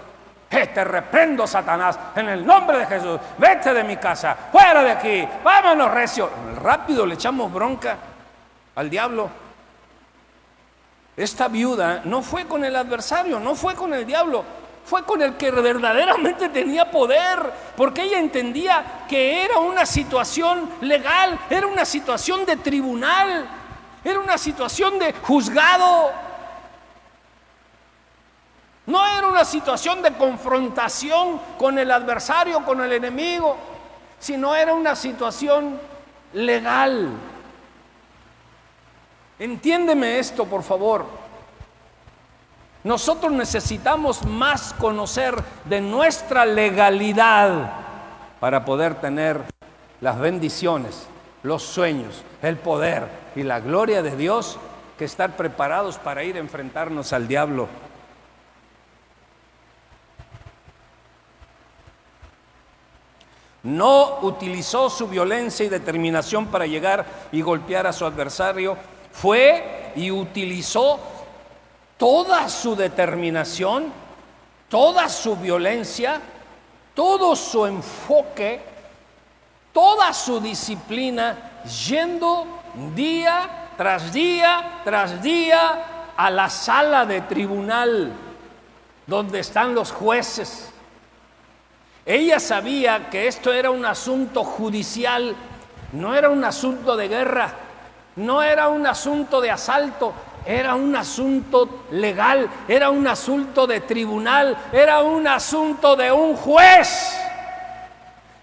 [0.50, 3.20] Eh, te reprendo, Satanás, en el nombre de Jesús.
[3.38, 6.30] Vete de mi casa, fuera de aquí, vámonos, recio.
[6.62, 7.98] Rápido le echamos bronca
[8.76, 9.47] al diablo.
[11.18, 14.46] Esta viuda no fue con el adversario, no fue con el diablo,
[14.86, 21.40] fue con el que verdaderamente tenía poder, porque ella entendía que era una situación legal,
[21.50, 23.48] era una situación de tribunal,
[24.04, 26.12] era una situación de juzgado.
[28.86, 33.58] No era una situación de confrontación con el adversario, con el enemigo,
[34.20, 35.82] sino era una situación
[36.34, 37.10] legal.
[39.40, 41.06] Entiéndeme esto, por favor.
[42.84, 47.72] Nosotros necesitamos más conocer de nuestra legalidad
[48.40, 49.44] para poder tener
[50.00, 51.08] las bendiciones,
[51.44, 54.58] los sueños, el poder y la gloria de Dios
[54.98, 57.68] que estar preparados para ir a enfrentarnos al diablo
[63.68, 68.78] No utilizó su violencia y determinación para llegar y golpear a su adversario.
[69.22, 71.00] Fue y utilizó
[71.98, 73.92] toda su determinación,
[74.70, 76.22] toda su violencia,
[76.94, 78.62] todo su enfoque,
[79.74, 82.46] toda su disciplina, yendo
[82.96, 88.12] día tras día tras día a la sala de tribunal
[89.06, 90.72] donde están los jueces.
[92.06, 95.36] Ella sabía que esto era un asunto judicial,
[95.92, 97.54] no era un asunto de guerra,
[98.18, 100.14] no era un asunto de asalto,
[100.46, 107.18] era un asunto legal, era un asunto de tribunal, era un asunto de un juez.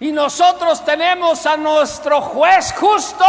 [0.01, 3.25] Y nosotros tenemos a nuestro juez justo.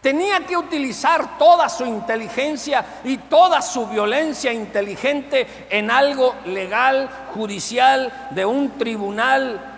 [0.00, 8.28] Tenía que utilizar toda su inteligencia y toda su violencia inteligente en algo legal, judicial,
[8.30, 9.77] de un tribunal.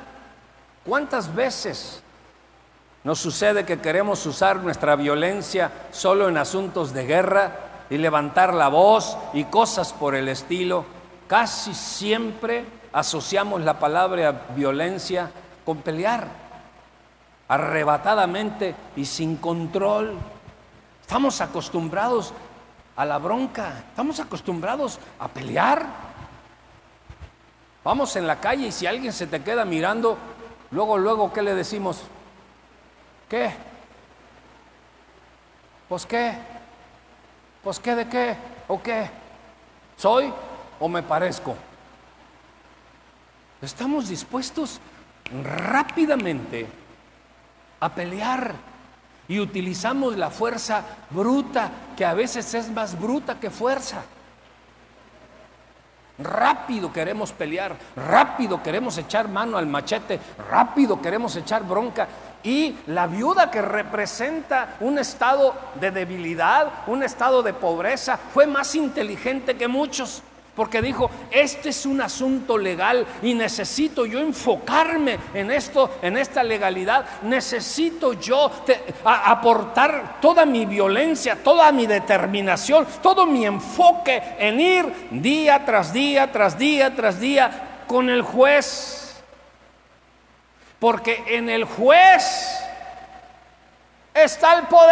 [0.85, 2.03] ¿Cuántas veces
[3.05, 7.53] nos sucede que queremos usar nuestra violencia solo en asuntos de guerra
[7.91, 10.85] y levantar la voz y cosas por el estilo?
[11.29, 15.31] Casi siempre asociamos la palabra violencia
[15.65, 16.27] con pelear
[17.51, 20.15] arrebatadamente y sin control.
[21.01, 22.33] Estamos acostumbrados
[22.95, 25.85] a la bronca, estamos acostumbrados a pelear.
[27.83, 30.17] Vamos en la calle y si alguien se te queda mirando,
[30.71, 32.03] luego, luego, ¿qué le decimos?
[33.29, 33.53] ¿Qué?
[35.89, 36.35] ¿Pues qué?
[37.63, 38.37] ¿Pues qué de qué?
[38.69, 39.11] ¿O qué?
[39.97, 40.33] ¿Soy
[40.79, 41.55] o me parezco?
[43.61, 44.81] Estamos dispuestos
[45.45, 46.67] rápidamente
[47.81, 48.55] a pelear
[49.29, 54.03] y utilizamos la fuerza bruta, que a veces es más bruta que fuerza.
[56.23, 62.07] Rápido queremos pelear, rápido queremos echar mano al machete, rápido queremos echar bronca.
[62.43, 68.75] Y la viuda que representa un estado de debilidad, un estado de pobreza, fue más
[68.75, 70.23] inteligente que muchos.
[70.61, 76.43] Porque dijo, este es un asunto legal y necesito yo enfocarme en esto, en esta
[76.43, 77.23] legalidad.
[77.23, 78.51] Necesito yo
[79.03, 86.31] aportar toda mi violencia, toda mi determinación, todo mi enfoque en ir día tras día,
[86.31, 89.19] tras día, tras día con el juez,
[90.79, 92.61] porque en el juez
[94.13, 94.91] está el poder,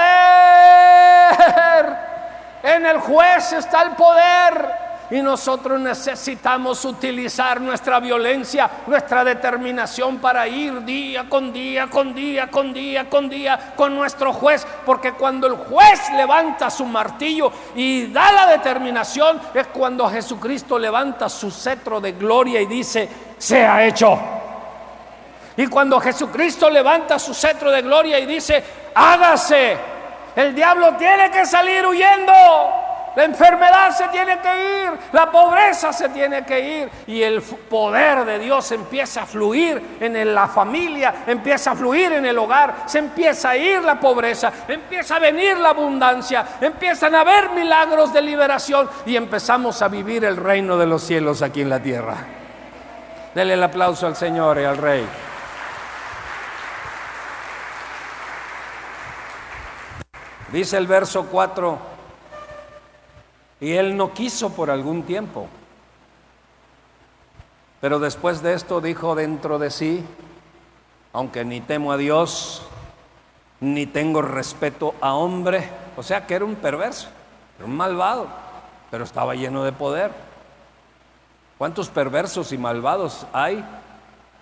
[2.63, 4.88] en el juez está el poder.
[5.11, 12.49] Y nosotros necesitamos utilizar nuestra violencia, nuestra determinación para ir día con día, con día,
[12.49, 14.67] con día, con día con nuestro juez.
[14.85, 21.29] Porque cuando el juez levanta su martillo y da la determinación, es cuando Jesucristo levanta
[21.29, 24.19] su cetro de gloria y dice, se ha hecho.
[25.57, 28.63] Y cuando Jesucristo levanta su cetro de gloria y dice,
[28.95, 29.77] hágase,
[30.37, 32.33] el diablo tiene que salir huyendo.
[33.19, 38.25] La enfermedad se tiene que ir, la pobreza se tiene que ir y el poder
[38.25, 42.99] de Dios empieza a fluir en la familia, empieza a fluir en el hogar, se
[43.01, 48.23] empieza a ir la pobreza, empieza a venir la abundancia, empiezan a haber milagros de
[48.23, 52.19] liberación y empezamos a vivir el reino de los cielos aquí en la tierra.
[53.35, 55.05] Dele el aplauso al Señor y al Rey.
[60.53, 61.98] Dice el verso 4
[63.61, 65.49] y él no quiso por algún tiempo.
[67.81, 70.05] Pero después de esto dijo dentro de sí,
[71.13, 72.63] aunque ni temo a Dios,
[73.61, 77.09] ni tengo respeto a hombre, o sea que era un perverso,
[77.65, 78.29] un malvado,
[78.91, 80.13] pero estaba lleno de poder.
[81.57, 83.65] ¿Cuántos perversos y malvados hay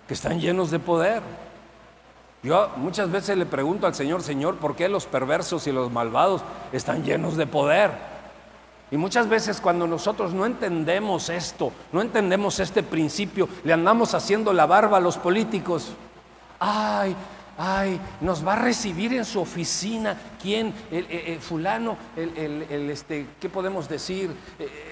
[0.07, 1.21] que están llenos de poder?
[2.43, 6.43] Yo muchas veces le pregunto al Señor, Señor, ¿por qué los perversos y los malvados
[6.71, 8.16] están llenos de poder?
[8.89, 14.53] Y muchas veces cuando nosotros no entendemos esto, no entendemos este principio, le andamos haciendo
[14.53, 15.91] la barba a los políticos.
[16.59, 17.13] Ay,
[17.57, 20.17] ay, nos va a recibir en su oficina.
[20.41, 20.73] ¿Quién?
[20.89, 24.33] El, fulano, el, este, ¿qué podemos decir?
[24.57, 24.87] Eh,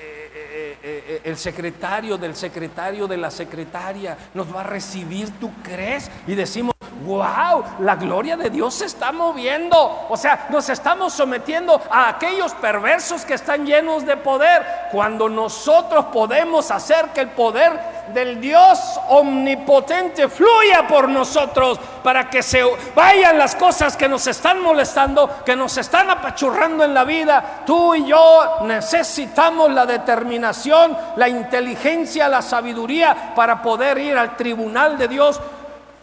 [0.87, 6.11] eh, eh, el secretario del secretario de la secretaria nos va a recibir, ¿tú crees?
[6.27, 10.05] Y decimos, wow, la gloria de Dios se está moviendo.
[10.09, 14.65] O sea, nos estamos sometiendo a aquellos perversos que están llenos de poder.
[14.91, 22.43] Cuando nosotros podemos hacer que el poder del Dios omnipotente fluya por nosotros para que
[22.43, 27.63] se vayan las cosas que nos están molestando, que nos están apachurrando en la vida.
[27.65, 34.97] Tú y yo necesitamos la determinación, la inteligencia, la sabiduría para poder ir al tribunal
[34.97, 35.41] de Dios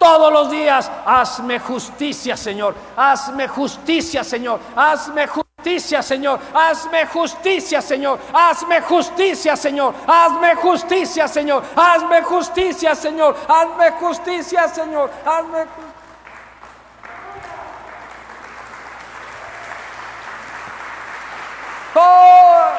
[0.02, 2.74] todos los días, hazme justicia, Señor.
[2.96, 4.58] Hazme justicia, Señor.
[4.74, 6.40] Hazme justicia, Señor.
[6.52, 8.18] Hazme justicia, Señor.
[8.34, 9.94] Hazme justicia, Señor.
[10.08, 11.62] Hazme justicia, Señor.
[11.76, 13.36] Hazme justicia, Señor.
[13.48, 15.10] Hazme justicia, Señor.
[15.24, 15.66] Hazme
[21.94, 22.72] Oh.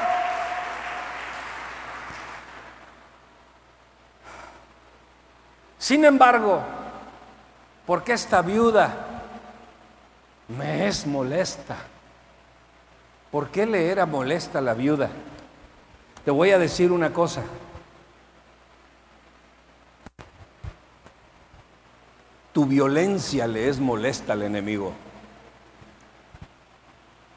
[5.77, 6.82] Sin embargo,
[7.85, 9.21] porque esta viuda
[10.47, 11.77] me es molesta.
[13.31, 15.09] ¿Por qué le era molesta la viuda?
[16.23, 17.43] Te voy a decir una cosa.
[22.53, 24.93] Tu violencia le es molesta al enemigo.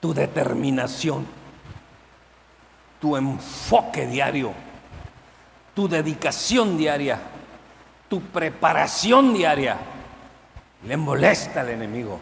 [0.01, 1.27] Tu determinación,
[3.01, 4.53] tu enfoque diario,
[5.75, 7.19] tu dedicación diaria,
[8.09, 9.79] tu preparación diaria
[10.87, 12.21] le molesta al enemigo,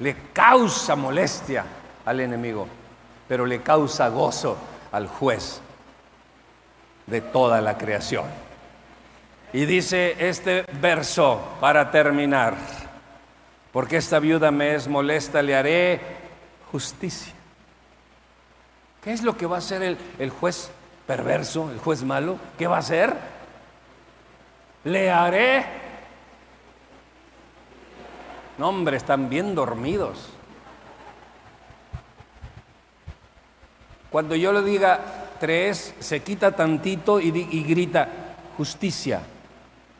[0.00, 1.64] le causa molestia
[2.04, 2.66] al enemigo,
[3.28, 4.56] pero le causa gozo
[4.90, 5.60] al juez
[7.06, 8.24] de toda la creación.
[9.52, 12.56] Y dice este verso para terminar,
[13.72, 16.00] porque esta viuda me es molesta, le haré
[16.72, 17.32] justicia.
[19.02, 20.70] ¿Qué es lo que va a hacer el, el juez
[21.06, 22.38] perverso, el juez malo?
[22.58, 23.14] ¿Qué va a hacer?
[24.82, 25.83] Le haré
[28.58, 30.28] no, hombre, están bien dormidos.
[34.10, 35.00] Cuando yo le diga
[35.40, 38.08] tres, se quita tantito y, grita,
[38.56, 39.22] justicia.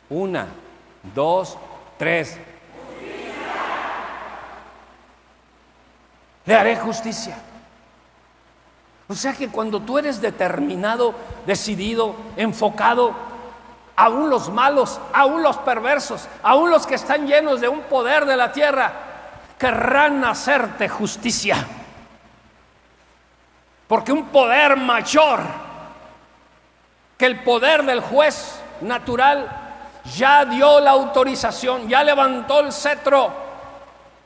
[0.09, 0.47] Una,
[1.13, 1.57] dos,
[1.97, 2.37] tres.
[6.45, 7.37] Le haré justicia.
[9.07, 11.13] O sea que cuando tú eres determinado,
[11.45, 13.13] decidido, enfocado,
[13.95, 18.35] aún los malos, aún los perversos, aún los que están llenos de un poder de
[18.35, 18.91] la tierra,
[19.57, 21.65] querrán hacerte justicia.
[23.87, 25.41] Porque un poder mayor
[27.17, 29.47] que el poder del juez natural
[30.15, 33.31] ya dio la autorización, ya levantó el cetro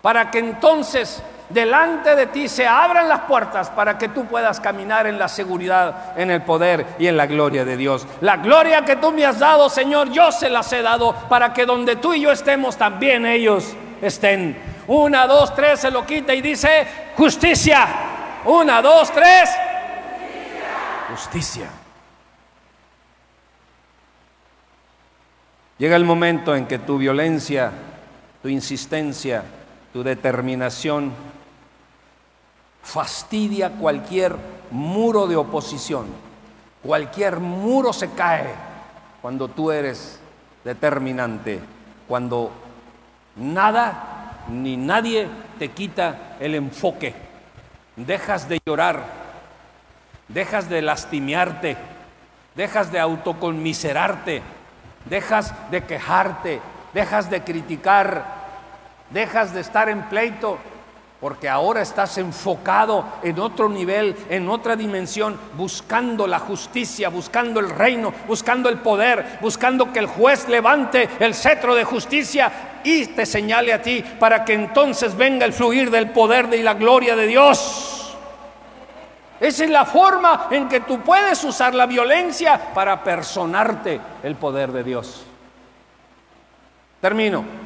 [0.01, 5.07] para que entonces delante de ti se abran las puertas para que tú puedas caminar
[5.07, 8.07] en la seguridad, en el poder y en la gloria de Dios.
[8.21, 11.65] La gloria que tú me has dado, Señor, yo se las he dado para que
[11.65, 14.57] donde tú y yo estemos, también ellos estén.
[14.87, 17.87] Una, dos, tres, se lo quita y dice justicia.
[18.45, 19.49] Una, dos, tres.
[21.11, 21.67] Justicia.
[25.77, 27.71] Llega el momento en que tu violencia,
[28.41, 29.43] tu insistencia,
[29.93, 31.13] tu determinación
[32.81, 34.35] fastidia cualquier
[34.71, 36.07] muro de oposición.
[36.83, 38.53] Cualquier muro se cae
[39.21, 40.19] cuando tú eres
[40.63, 41.59] determinante,
[42.07, 42.51] cuando
[43.35, 45.27] nada ni nadie
[45.57, 47.13] te quita el enfoque.
[47.95, 49.03] Dejas de llorar,
[50.27, 51.77] dejas de lastimearte,
[52.55, 54.41] dejas de autoconmiserarte
[55.05, 56.61] dejas de quejarte,
[56.93, 58.25] dejas de criticar,
[59.09, 60.57] dejas de estar en pleito,
[61.19, 67.69] porque ahora estás enfocado en otro nivel, en otra dimensión, buscando la justicia, buscando el
[67.69, 73.25] reino, buscando el poder, buscando que el juez levante el cetro de justicia y te
[73.25, 77.27] señale a ti para que entonces venga el fluir del poder y la gloria de
[77.27, 78.17] Dios.
[79.41, 84.71] Esa es la forma en que tú puedes usar la violencia para personarte el poder
[84.71, 85.23] de Dios.
[87.01, 87.58] Termino.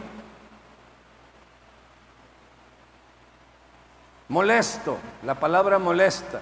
[4.30, 6.42] Molesto, la palabra molesta,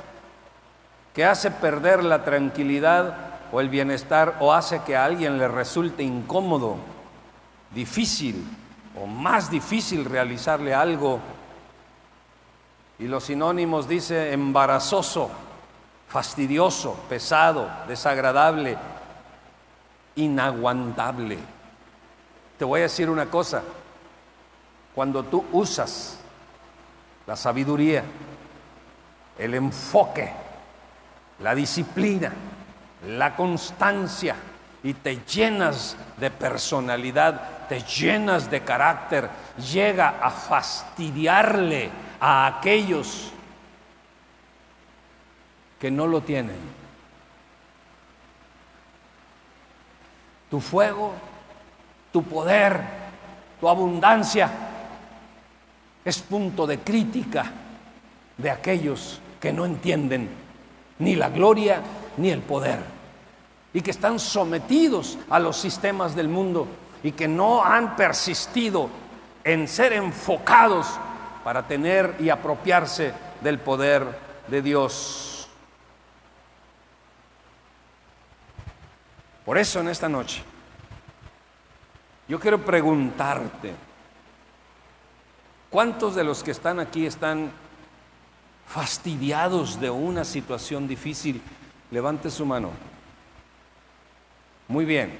[1.13, 3.15] que hace perder la tranquilidad
[3.51, 6.77] o el bienestar o hace que a alguien le resulte incómodo,
[7.71, 8.45] difícil
[9.01, 11.19] o más difícil realizarle algo
[13.01, 15.31] y los sinónimos dice embarazoso,
[16.07, 18.77] fastidioso, pesado, desagradable,
[20.15, 21.39] inaguantable.
[22.59, 23.63] Te voy a decir una cosa,
[24.93, 26.19] cuando tú usas
[27.31, 28.03] la sabiduría,
[29.37, 30.33] el enfoque,
[31.39, 32.29] la disciplina,
[33.07, 34.35] la constancia
[34.83, 39.29] y te llenas de personalidad, te llenas de carácter,
[39.71, 43.31] llega a fastidiarle a aquellos
[45.79, 46.59] que no lo tienen.
[50.49, 51.13] Tu fuego,
[52.11, 52.81] tu poder,
[53.61, 54.49] tu abundancia
[56.03, 57.51] es punto de crítica
[58.37, 60.29] de aquellos que no entienden
[60.99, 61.81] ni la gloria
[62.17, 62.79] ni el poder
[63.73, 66.67] y que están sometidos a los sistemas del mundo
[67.03, 68.89] y que no han persistido
[69.43, 70.87] en ser enfocados
[71.43, 74.05] para tener y apropiarse del poder
[74.47, 75.49] de Dios.
[79.45, 80.43] Por eso en esta noche
[82.27, 83.73] yo quiero preguntarte,
[85.71, 87.51] ¿cuántos de los que están aquí están
[88.67, 91.41] fastidiados de una situación difícil?
[91.89, 92.69] Levante su mano.
[94.67, 95.17] Muy bien,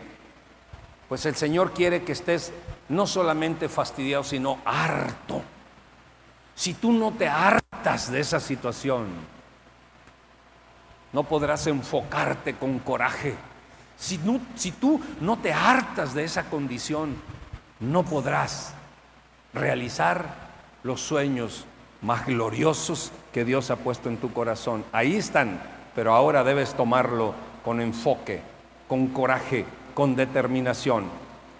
[1.10, 2.54] pues el Señor quiere que estés
[2.89, 5.41] no solamente fastidiado, sino harto
[6.62, 9.08] si tú no te hartas de esa situación,
[11.12, 13.36] no podrás enfocarte con coraje.
[13.97, 14.20] Si,
[14.56, 17.16] si tú no te hartas de esa condición,
[17.80, 18.76] no podrás
[19.54, 20.26] realizar
[20.84, 21.66] los sueños
[22.02, 24.84] más gloriosos que Dios ha puesto en tu corazón.
[24.91, 25.62] Ahí están,
[25.95, 27.34] pero ahora debes tomarlo
[27.64, 28.41] con enfoque,
[28.88, 31.06] con coraje, con determinación,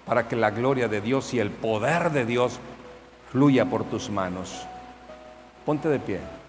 [0.06, 2.60] para que la gloria de Dios y el poder de Dios
[3.32, 4.66] fluya por tus manos.
[5.66, 6.41] Ponte de pie.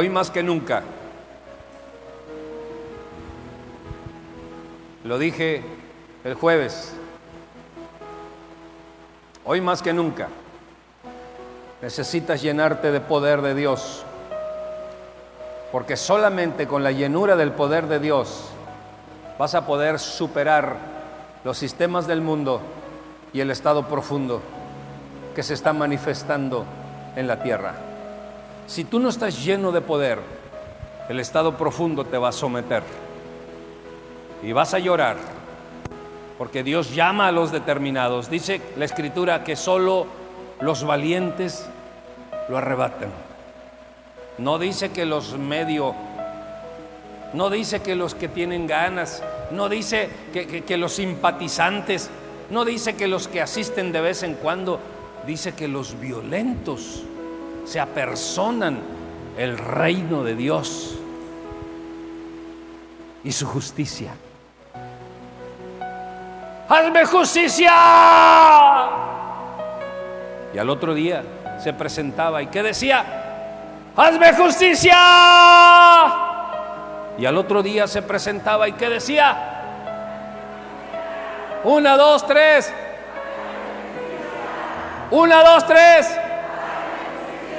[0.00, 0.82] Hoy más que nunca,
[5.04, 5.62] lo dije
[6.24, 6.94] el jueves,
[9.44, 10.28] hoy más que nunca,
[11.82, 14.02] necesitas llenarte de poder de Dios.
[15.70, 18.48] Porque solamente con la llenura del poder de Dios
[19.38, 20.78] vas a poder superar
[21.44, 22.62] los sistemas del mundo
[23.34, 24.40] y el estado profundo
[25.34, 26.64] que se está manifestando
[27.16, 27.89] en la tierra.
[28.70, 30.20] Si tú no estás lleno de poder,
[31.08, 32.84] el estado profundo te va a someter
[34.44, 35.16] y vas a llorar,
[36.38, 38.30] porque Dios llama a los determinados.
[38.30, 40.06] Dice la escritura que solo
[40.60, 41.66] los valientes
[42.48, 43.10] lo arrebatan.
[44.38, 45.96] No dice que los medio,
[47.32, 52.08] no dice que los que tienen ganas, no dice que, los simpatizantes,
[52.50, 54.78] no dice que los que asisten de vez en cuando,
[55.26, 57.02] dice que los violentos
[57.70, 58.80] se apersonan
[59.38, 60.98] el reino de Dios
[63.22, 64.10] y su justicia.
[66.68, 67.72] Hazme justicia.
[70.52, 71.22] Y al otro día
[71.62, 73.04] se presentaba y que decía,
[73.96, 74.96] hazme justicia.
[77.18, 79.36] Y al otro día se presentaba y que decía,
[81.62, 82.74] una, dos, tres.
[85.12, 86.19] Una, dos, tres.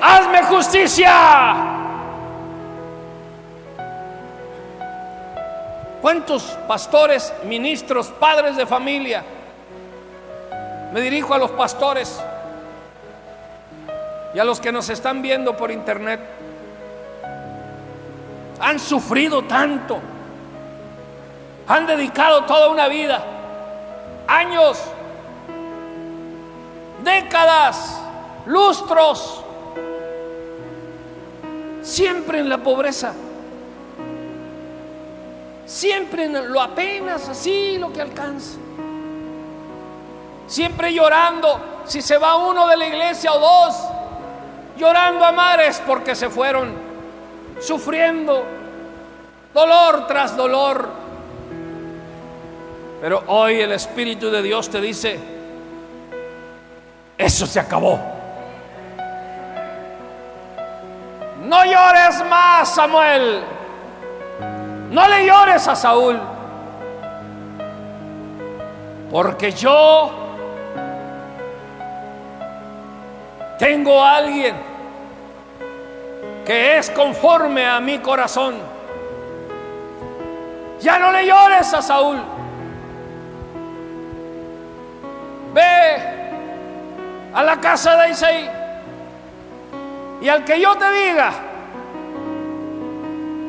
[0.02, 1.56] Hazme justicia.
[6.02, 9.24] ¿Cuántos pastores, ministros, padres de familia?
[10.91, 12.20] Me dirijo a los pastores
[14.34, 16.20] y a los que nos están viendo por internet.
[18.60, 19.99] Han sufrido tanto.
[21.68, 23.24] Han dedicado toda una vida,
[24.28, 24.82] años,
[27.04, 28.02] décadas,
[28.47, 29.41] lustros,
[31.82, 33.13] siempre en la pobreza.
[35.65, 38.57] Siempre en lo apenas así lo que alcanza.
[40.47, 43.75] Siempre llorando si se va uno de la iglesia o dos.
[44.77, 46.73] Llorando a mares porque se fueron.
[47.59, 48.43] Sufriendo
[49.53, 50.89] dolor tras dolor.
[53.01, 55.19] Pero hoy el Espíritu de Dios te dice,
[57.17, 58.20] eso se acabó.
[61.42, 63.44] No llores más, Samuel.
[64.92, 66.20] No le llores a Saúl,
[69.10, 70.12] porque yo
[73.58, 74.56] tengo a alguien
[76.46, 78.56] que es conforme a mi corazón.
[80.80, 82.18] Ya no le llores a Saúl.
[85.54, 85.96] Ve
[87.34, 88.61] a la casa de Isaí
[90.22, 91.34] y al que yo te diga,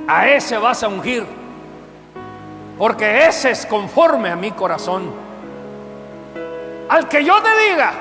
[0.08, 1.26] a ese vas a ungir,
[2.78, 5.12] porque ese es conforme a mi corazón.
[6.88, 7.92] Al que yo te diga,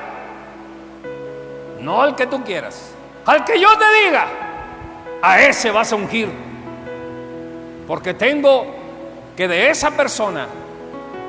[1.80, 2.94] no al que tú quieras,
[3.26, 4.26] al que yo te diga,
[5.20, 6.30] a ese vas a ungir,
[7.86, 8.66] porque tengo
[9.36, 10.46] que de esa persona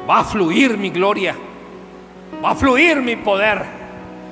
[0.09, 1.35] va a fluir mi gloria,
[2.43, 3.63] va a fluir mi poder,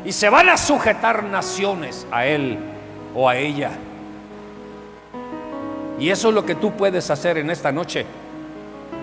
[0.06, 2.71] y se van a sujetar naciones a él
[3.16, 3.72] o a ella.
[6.00, 8.06] Y eso es lo que tú puedes hacer en esta noche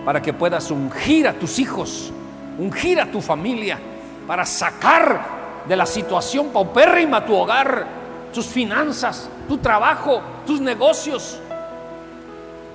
[0.04, 2.12] para que puedas ungir a tus hijos,
[2.58, 3.78] ungir a tu familia,
[4.26, 5.20] para sacar
[5.68, 7.86] de la situación paupérrima tu hogar,
[8.32, 11.38] tus finanzas, tu trabajo, tus negocios.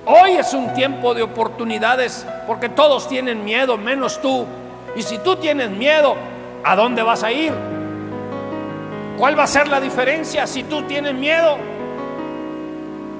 [0.06, 4.46] Hoy es un tiempo de oportunidades porque todos tienen miedo, menos tú.
[4.96, 6.14] Y si tú tienes miedo,
[6.62, 7.52] ¿a dónde vas a ir?
[9.18, 11.56] ¿Cuál va a ser la diferencia si tú tienes miedo?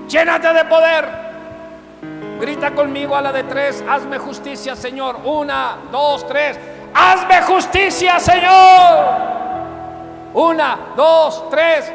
[0.08, 1.08] Llénate de poder.
[2.40, 3.82] Grita conmigo a la de tres.
[3.88, 5.20] Hazme justicia, Señor.
[5.24, 6.58] Una, dos, tres.
[6.92, 9.04] Hazme justicia, Señor.
[10.34, 11.92] Una, dos, tres.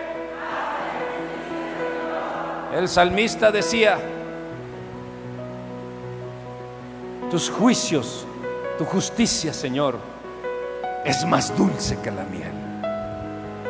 [2.73, 3.97] El salmista decía,
[7.29, 8.25] tus juicios,
[8.77, 9.97] tu justicia, Señor,
[11.03, 12.58] es más dulce que la miel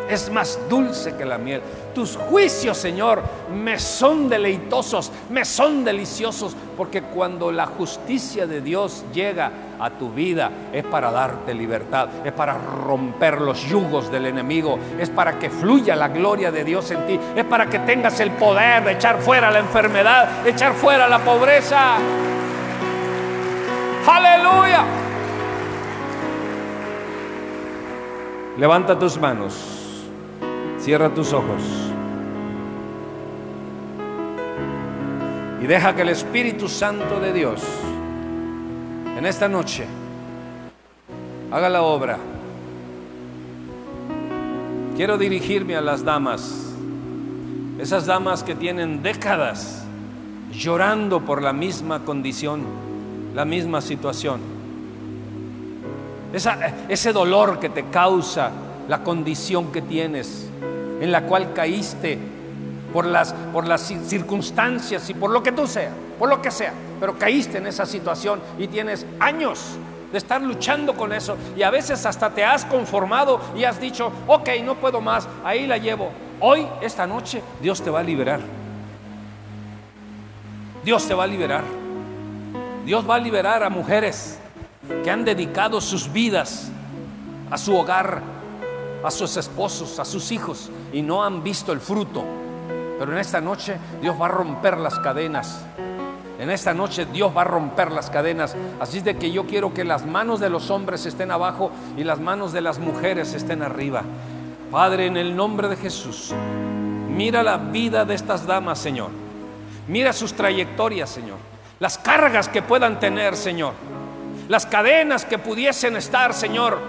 [0.09, 1.61] es más dulce que la miel.
[1.93, 3.21] Tus juicios, Señor,
[3.53, 10.11] me son deleitosos, me son deliciosos, porque cuando la justicia de Dios llega a tu
[10.11, 15.49] vida es para darte libertad, es para romper los yugos del enemigo, es para que
[15.49, 19.19] fluya la gloria de Dios en ti, es para que tengas el poder de echar
[19.21, 21.97] fuera la enfermedad, de echar fuera la pobreza.
[24.07, 24.83] Aleluya.
[28.57, 29.78] Levanta tus manos.
[30.89, 31.61] Cierra tus ojos.
[35.61, 37.61] Y deja que el Espíritu Santo de Dios
[39.15, 39.85] en esta noche
[41.51, 42.17] haga la obra.
[44.95, 46.73] Quiero dirigirme a las damas,
[47.77, 49.83] esas damas que tienen décadas
[50.51, 52.63] llorando por la misma condición,
[53.35, 54.39] la misma situación.
[56.33, 58.49] ese dolor que te causa
[58.87, 60.48] la condición que tienes
[60.99, 62.17] en la cual caíste
[62.93, 66.73] por las, por las circunstancias y por lo que tú sea, por lo que sea,
[66.99, 69.77] pero caíste en esa situación y tienes años
[70.11, 74.11] de estar luchando con eso y a veces hasta te has conformado y has dicho,
[74.27, 76.11] ok, no puedo más, ahí la llevo.
[76.39, 78.39] Hoy, esta noche, Dios te va a liberar.
[80.83, 81.63] Dios te va a liberar.
[82.85, 84.39] Dios va a liberar a mujeres
[85.03, 86.71] que han dedicado sus vidas
[87.51, 88.21] a su hogar,
[89.03, 92.23] a sus esposos, a sus hijos y no han visto el fruto.
[92.99, 95.63] Pero en esta noche Dios va a romper las cadenas.
[96.39, 98.55] En esta noche Dios va a romper las cadenas.
[98.79, 102.03] Así es de que yo quiero que las manos de los hombres estén abajo y
[102.03, 104.03] las manos de las mujeres estén arriba.
[104.71, 106.33] Padre, en el nombre de Jesús,
[107.09, 109.09] mira la vida de estas damas, Señor.
[109.87, 111.37] Mira sus trayectorias, Señor.
[111.79, 113.73] Las cargas que puedan tener, Señor.
[114.47, 116.79] Las cadenas que pudiesen estar, Señor,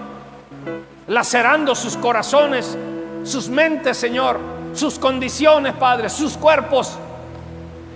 [1.11, 2.77] lacerando sus corazones,
[3.25, 4.39] sus mentes, Señor,
[4.73, 6.97] sus condiciones, Padre, sus cuerpos.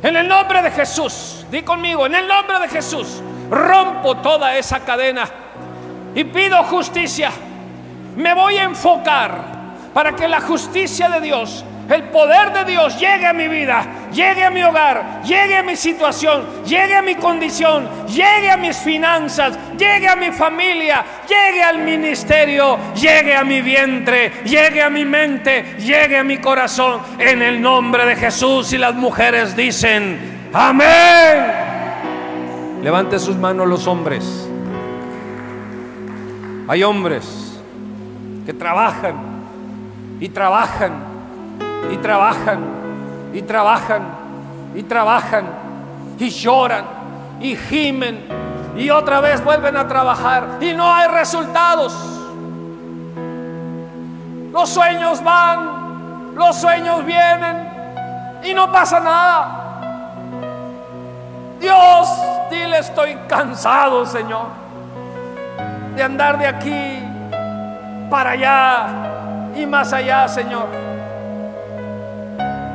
[0.04, 4.82] En el nombre de Jesús, di conmigo, en el nombre de Jesús, rompo toda esa
[4.82, 5.30] cadena
[6.14, 7.32] y pido justicia.
[8.18, 9.46] Me voy a enfocar
[9.94, 14.44] para que la justicia de Dios el poder de Dios llegue a mi vida, llegue
[14.44, 19.58] a mi hogar, llegue a mi situación, llegue a mi condición, llegue a mis finanzas,
[19.78, 25.76] llegue a mi familia, llegue al ministerio, llegue a mi vientre, llegue a mi mente,
[25.78, 27.02] llegue a mi corazón.
[27.20, 31.66] En el nombre de Jesús y las mujeres dicen, amén.
[32.82, 34.50] Levante sus manos los hombres.
[36.68, 37.62] Hay hombres
[38.44, 39.16] que trabajan
[40.20, 41.15] y trabajan
[41.92, 42.60] y trabajan
[43.34, 44.04] y trabajan
[44.74, 45.46] y trabajan
[46.18, 46.86] y lloran
[47.40, 48.28] y gimen
[48.76, 51.94] y otra vez vuelven a trabajar y no hay resultados.
[54.52, 57.70] Los sueños van, los sueños vienen
[58.44, 59.62] y no pasa nada.
[61.60, 62.10] Dios,
[62.52, 64.48] dile, estoy cansado, Señor,
[65.96, 67.04] de andar de aquí
[68.10, 68.88] para allá
[69.56, 70.85] y más allá, Señor.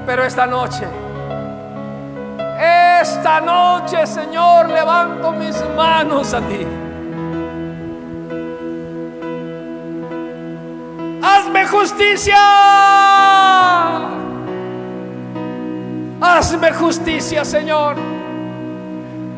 [0.07, 0.87] Pero esta noche,
[3.01, 6.67] esta noche, Señor, levanto mis manos a ti.
[11.23, 12.37] Hazme justicia.
[16.21, 17.97] Hazme justicia, Señor.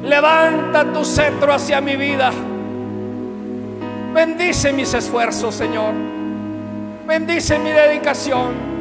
[0.02, 2.30] Levanta tu cetro hacia mi vida.
[4.12, 5.94] Bendice mis esfuerzos, Señor.
[7.06, 8.71] Bendice mi dedicación.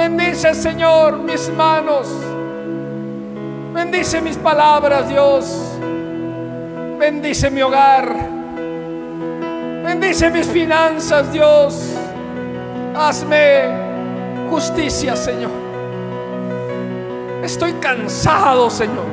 [0.00, 2.08] Bendice, Señor, mis manos.
[3.74, 5.76] Bendice mis palabras, Dios.
[6.98, 8.10] Bendice mi hogar.
[9.84, 11.98] Bendice mis finanzas, Dios.
[12.96, 13.64] Hazme
[14.48, 15.50] justicia, Señor.
[17.42, 19.04] Estoy cansado, Señor,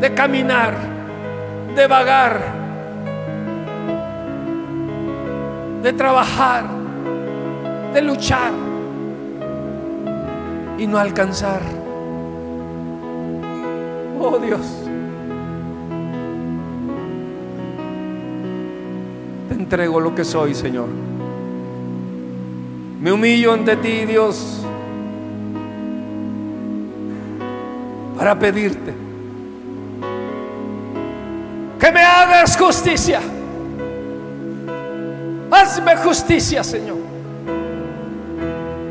[0.00, 0.74] de caminar,
[1.76, 2.40] de vagar,
[5.80, 6.64] de trabajar,
[7.94, 8.71] de luchar
[10.78, 11.60] y no alcanzar.
[14.20, 14.60] Oh Dios,
[19.48, 20.88] te entrego lo que soy, Señor.
[23.00, 24.64] Me humillo ante ti, Dios,
[28.16, 28.94] para pedirte
[31.80, 33.20] que me hagas justicia.
[35.50, 36.98] Hazme justicia, Señor.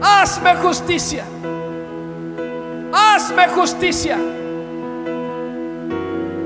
[0.02, 1.24] Hazme justicia
[2.92, 4.18] hazme justicia.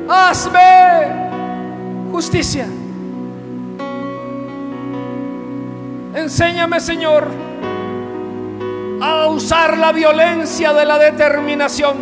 [0.08, 1.06] Hazme
[2.12, 2.68] justicia.
[6.14, 7.28] Enséñame, Señor,
[9.02, 11.98] a usar la violencia de la determinación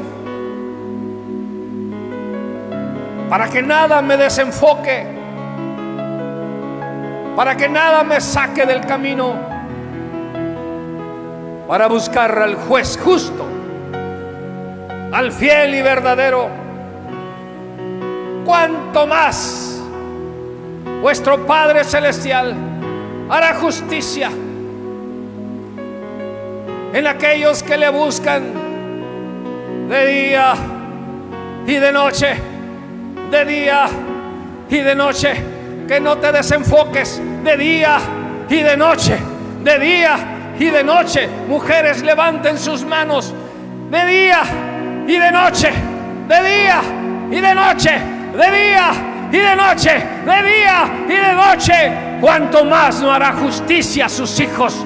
[3.29, 5.07] para que nada me desenfoque,
[7.35, 9.33] para que nada me saque del camino,
[11.67, 13.62] para buscar al juez justo
[15.13, 16.49] al fiel y verdadero,
[18.43, 19.79] cuanto más
[21.03, 22.55] vuestro Padre Celestial
[23.29, 24.31] hará justicia
[26.93, 28.43] en aquellos que le buscan
[29.87, 30.55] de día
[31.67, 32.33] y de noche,
[33.29, 33.85] de día
[34.67, 35.33] y de noche,
[35.87, 37.99] que no te desenfoques de día
[38.49, 39.17] y de noche,
[39.63, 40.15] de día
[40.57, 41.29] y de noche.
[41.47, 43.31] Mujeres levanten sus manos
[43.91, 44.72] de día
[45.07, 45.71] y de noche,
[46.27, 46.81] de día
[47.31, 47.91] y de noche,
[48.33, 48.91] de día
[49.31, 49.89] y de noche,
[50.25, 51.91] de día y de noche,
[52.21, 54.85] cuanto más no hará justicia a sus hijos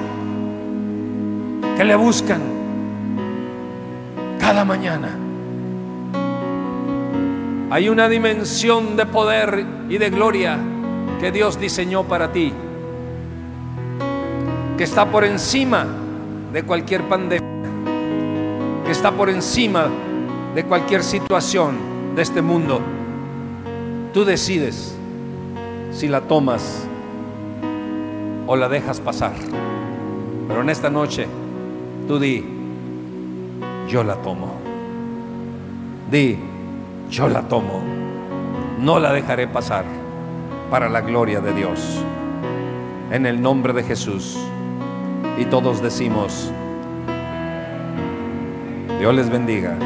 [1.76, 2.42] que le buscan
[4.40, 5.10] cada mañana.
[7.70, 10.58] Hay una dimensión de poder y de gloria
[11.20, 12.54] que Dios diseñó para ti,
[14.78, 15.86] que está por encima
[16.54, 17.70] de cualquier pandemia,
[18.86, 19.88] que está por encima
[20.58, 21.78] de cualquier situación
[22.16, 22.82] de este mundo,
[24.12, 24.98] tú decides
[25.92, 26.84] si la tomas
[28.48, 29.36] o la dejas pasar.
[30.48, 31.28] Pero en esta noche
[32.08, 32.42] Tú di,
[33.90, 34.54] yo la tomo.
[36.10, 36.40] Di,
[37.10, 37.82] yo la tomo.
[38.80, 39.84] No la dejaré pasar
[40.72, 42.02] para la gloria de Dios.
[43.12, 44.38] En el nombre de Jesús.
[45.38, 46.50] Y todos decimos,
[49.00, 49.78] Dios les bendiga.